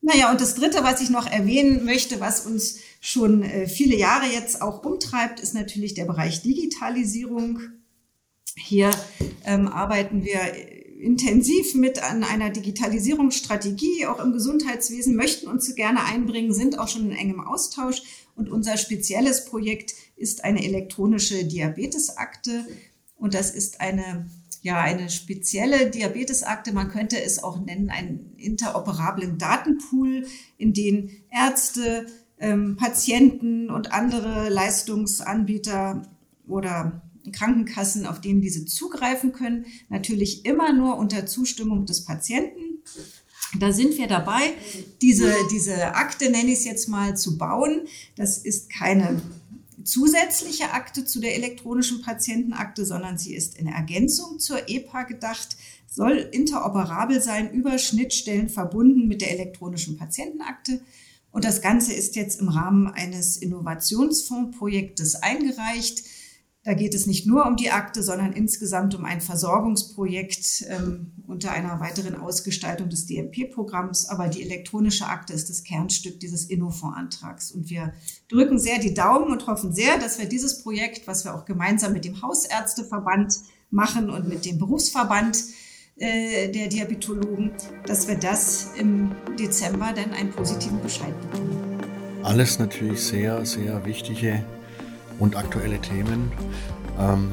Naja, 0.00 0.32
und 0.32 0.40
das 0.40 0.56
Dritte, 0.56 0.82
was 0.82 1.00
ich 1.00 1.10
noch 1.10 1.30
erwähnen 1.30 1.84
möchte, 1.84 2.18
was 2.18 2.44
uns 2.44 2.80
schon 3.00 3.44
äh, 3.44 3.68
viele 3.68 3.96
Jahre 3.96 4.26
jetzt 4.26 4.60
auch 4.60 4.84
umtreibt, 4.84 5.38
ist 5.38 5.54
natürlich 5.54 5.94
der 5.94 6.06
Bereich 6.06 6.42
Digitalisierung. 6.42 7.60
Hier 8.56 8.90
ähm, 9.44 9.68
arbeiten 9.68 10.24
wir 10.24 10.40
intensiv 11.02 11.74
mit 11.74 12.02
an 12.02 12.24
einer 12.24 12.50
Digitalisierungsstrategie, 12.50 14.06
auch 14.06 14.22
im 14.22 14.32
Gesundheitswesen, 14.32 15.16
möchten 15.16 15.48
uns 15.48 15.74
gerne 15.74 16.04
einbringen, 16.04 16.54
sind 16.54 16.78
auch 16.78 16.88
schon 16.88 17.10
in 17.10 17.16
engem 17.16 17.40
Austausch. 17.40 18.02
Und 18.36 18.48
unser 18.48 18.76
spezielles 18.76 19.44
Projekt 19.44 19.94
ist 20.16 20.44
eine 20.44 20.64
elektronische 20.64 21.44
Diabetesakte. 21.44 22.64
Und 23.16 23.34
das 23.34 23.50
ist 23.50 23.80
eine, 23.80 24.30
ja, 24.62 24.80
eine 24.80 25.10
spezielle 25.10 25.90
Diabetesakte. 25.90 26.72
Man 26.72 26.88
könnte 26.88 27.20
es 27.20 27.42
auch 27.42 27.60
nennen, 27.60 27.90
einen 27.90 28.34
interoperablen 28.36 29.38
Datenpool, 29.38 30.26
in 30.56 30.72
den 30.72 31.10
Ärzte, 31.30 32.06
ähm, 32.38 32.76
Patienten 32.76 33.70
und 33.70 33.92
andere 33.92 34.48
Leistungsanbieter 34.48 36.02
oder 36.46 37.02
Krankenkassen, 37.30 38.06
auf 38.06 38.20
denen 38.20 38.40
diese 38.40 38.64
zugreifen 38.64 39.32
können. 39.32 39.66
Natürlich 39.88 40.44
immer 40.44 40.72
nur 40.72 40.96
unter 40.96 41.26
Zustimmung 41.26 41.86
des 41.86 42.04
Patienten. 42.04 42.82
Da 43.58 43.72
sind 43.72 43.98
wir 43.98 44.06
dabei, 44.06 44.54
diese, 45.02 45.32
diese 45.50 45.94
Akte, 45.94 46.30
nenne 46.30 46.50
ich 46.50 46.60
es 46.60 46.64
jetzt 46.64 46.88
mal, 46.88 47.16
zu 47.16 47.36
bauen. 47.36 47.82
Das 48.16 48.38
ist 48.38 48.70
keine 48.70 49.20
zusätzliche 49.84 50.72
Akte 50.72 51.04
zu 51.04 51.20
der 51.20 51.34
elektronischen 51.34 52.02
Patientenakte, 52.02 52.86
sondern 52.86 53.18
sie 53.18 53.34
ist 53.34 53.58
in 53.58 53.66
Ergänzung 53.66 54.38
zur 54.38 54.68
EPA 54.68 55.02
gedacht, 55.04 55.56
soll 55.86 56.16
interoperabel 56.32 57.20
sein, 57.20 57.52
über 57.52 57.78
Schnittstellen 57.78 58.48
verbunden 58.48 59.08
mit 59.08 59.20
der 59.20 59.32
elektronischen 59.32 59.98
Patientenakte. 59.98 60.80
Und 61.30 61.44
das 61.44 61.62
Ganze 61.62 61.92
ist 61.92 62.16
jetzt 62.16 62.40
im 62.40 62.48
Rahmen 62.48 62.86
eines 62.86 63.36
Innovationsfondsprojektes 63.36 65.16
eingereicht. 65.16 66.04
Da 66.64 66.74
geht 66.74 66.94
es 66.94 67.06
nicht 67.06 67.26
nur 67.26 67.44
um 67.44 67.56
die 67.56 67.72
Akte, 67.72 68.04
sondern 68.04 68.32
insgesamt 68.32 68.94
um 68.94 69.04
ein 69.04 69.20
Versorgungsprojekt 69.20 70.64
ähm, 70.68 71.10
unter 71.26 71.50
einer 71.50 71.80
weiteren 71.80 72.14
Ausgestaltung 72.14 72.88
des 72.88 73.06
DMP-Programms. 73.06 74.08
Aber 74.08 74.28
die 74.28 74.42
elektronische 74.42 75.06
Akte 75.06 75.32
ist 75.32 75.50
das 75.50 75.64
Kernstück 75.64 76.20
dieses 76.20 76.44
Innofonds-Antrags. 76.44 77.50
Und 77.50 77.68
wir 77.68 77.94
drücken 78.28 78.60
sehr 78.60 78.78
die 78.78 78.94
Daumen 78.94 79.32
und 79.32 79.48
hoffen 79.48 79.74
sehr, 79.74 79.98
dass 79.98 80.20
wir 80.20 80.26
dieses 80.26 80.62
Projekt, 80.62 81.08
was 81.08 81.24
wir 81.24 81.34
auch 81.34 81.46
gemeinsam 81.46 81.94
mit 81.94 82.04
dem 82.04 82.22
Hausärzteverband 82.22 83.40
machen 83.70 84.08
und 84.08 84.28
mit 84.28 84.44
dem 84.44 84.58
Berufsverband 84.58 85.42
äh, 85.96 86.48
der 86.48 86.68
Diabetologen, 86.68 87.50
dass 87.86 88.06
wir 88.06 88.14
das 88.14 88.68
im 88.78 89.10
Dezember 89.36 89.92
dann 89.92 90.12
einen 90.12 90.30
positiven 90.30 90.80
Bescheid 90.80 91.14
bekommen. 91.22 91.80
Alles 92.22 92.60
natürlich 92.60 93.00
sehr, 93.00 93.44
sehr 93.44 93.84
wichtige 93.84 94.44
und 95.22 95.36
aktuelle 95.36 95.80
Themen. 95.80 96.32
Ähm, 96.98 97.30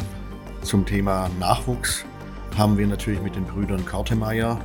zum 0.62 0.86
Thema 0.86 1.28
Nachwuchs 1.40 2.06
haben 2.56 2.78
wir 2.78 2.86
natürlich 2.86 3.20
mit 3.22 3.36
den 3.36 3.46
Brüdern 3.46 3.84
Kartemeyer 3.84 4.60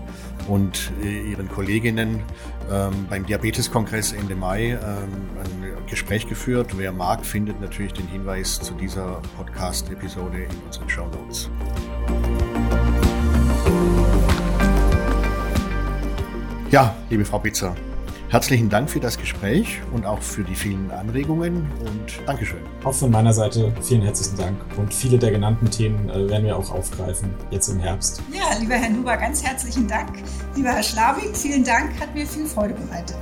und 0.46 0.92
äh, 1.02 1.30
ihren 1.30 1.48
Kolleginnen 1.48 2.22
ähm, 2.70 3.06
beim 3.08 3.24
Diabeteskongress 3.24 4.12
Ende 4.12 4.36
Mai 4.36 4.72
ähm, 4.72 4.78
ein 5.42 5.86
Gespräch 5.88 6.28
geführt. 6.28 6.76
Wer 6.76 6.92
mag, 6.92 7.24
findet 7.24 7.62
natürlich 7.62 7.94
den 7.94 8.06
Hinweis 8.08 8.60
zu 8.60 8.74
dieser 8.74 9.22
Podcast-Episode 9.38 10.42
in 10.44 10.66
unseren 10.66 10.88
Show 10.90 11.06
Notes. 11.06 11.48
Ja, 16.70 16.94
liebe 17.08 17.24
Frau 17.24 17.38
Bitzer, 17.38 17.74
Herzlichen 18.34 18.68
Dank 18.68 18.90
für 18.90 18.98
das 18.98 19.16
Gespräch 19.16 19.80
und 19.92 20.06
auch 20.06 20.20
für 20.20 20.42
die 20.42 20.56
vielen 20.56 20.90
Anregungen 20.90 21.70
und 21.86 22.26
Dankeschön. 22.26 22.58
Auch 22.82 22.92
von 22.92 23.12
meiner 23.12 23.32
Seite 23.32 23.72
vielen 23.80 24.02
herzlichen 24.02 24.36
Dank 24.36 24.56
und 24.76 24.92
viele 24.92 25.18
der 25.18 25.30
genannten 25.30 25.70
Themen 25.70 26.08
äh, 26.10 26.28
werden 26.28 26.44
wir 26.44 26.56
auch 26.56 26.68
aufgreifen 26.72 27.32
jetzt 27.52 27.68
im 27.68 27.78
Herbst. 27.78 28.20
Ja, 28.32 28.58
lieber 28.58 28.74
Herr 28.74 28.90
Nuber, 28.90 29.16
ganz 29.18 29.44
herzlichen 29.44 29.86
Dank. 29.86 30.18
Lieber 30.56 30.70
Herr 30.70 30.82
Schlawig, 30.82 31.36
vielen 31.36 31.62
Dank, 31.62 31.92
hat 32.00 32.12
mir 32.12 32.26
viel 32.26 32.46
Freude 32.46 32.74
bereitet. 32.74 33.16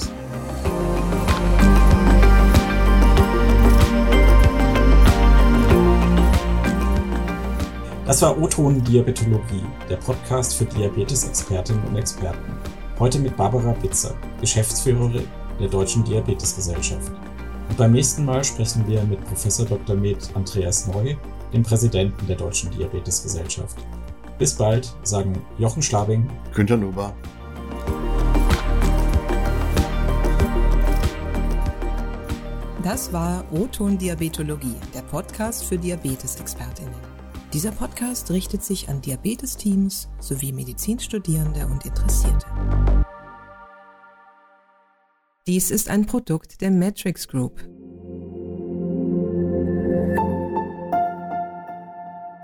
Das 8.06 8.22
war 8.22 8.40
O-Ton 8.40 8.82
Diabetologie, 8.82 9.62
der 9.90 9.96
Podcast 9.96 10.56
für 10.56 10.64
Diabetes-Expertinnen 10.64 11.84
und 11.84 11.96
Experten. 11.96 12.81
Heute 13.02 13.18
mit 13.18 13.36
Barbara 13.36 13.72
Bitzer, 13.72 14.14
Geschäftsführerin 14.40 15.26
der 15.58 15.66
Deutschen 15.66 16.04
Diabetesgesellschaft. 16.04 17.10
Und 17.68 17.76
beim 17.76 17.90
nächsten 17.90 18.24
Mal 18.24 18.44
sprechen 18.44 18.86
wir 18.86 19.02
mit 19.02 19.20
Prof. 19.24 19.44
Dr. 19.68 19.96
Med 19.96 20.18
Andreas 20.34 20.86
Neu, 20.86 21.16
dem 21.52 21.64
Präsidenten 21.64 22.24
der 22.28 22.36
Deutschen 22.36 22.70
Diabetesgesellschaft. 22.70 23.76
Bis 24.38 24.54
bald, 24.54 24.94
sagen 25.02 25.32
Jochen 25.58 25.82
Schlabing, 25.82 26.30
Günter 26.54 26.76
Nuber. 26.76 27.12
Das 32.84 33.12
war 33.12 33.42
O-Ton 33.50 33.98
Diabetologie, 33.98 34.76
der 34.94 35.02
Podcast 35.02 35.64
für 35.64 35.76
Diabetesexpertinnen. 35.76 37.11
Dieser 37.52 37.70
Podcast 37.70 38.30
richtet 38.30 38.64
sich 38.64 38.88
an 38.88 39.02
Diabetesteams 39.02 40.08
sowie 40.20 40.52
Medizinstudierende 40.52 41.66
und 41.66 41.84
Interessierte. 41.84 42.46
Dies 45.46 45.70
ist 45.70 45.90
ein 45.90 46.06
Produkt 46.06 46.62
der 46.62 46.70
Matrix 46.70 47.28
Group. 47.28 47.60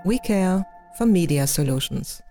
We 0.03 0.19
Care 0.23 0.63
for 0.95 1.07
Media 1.07 1.47
Solutions. 1.47 2.21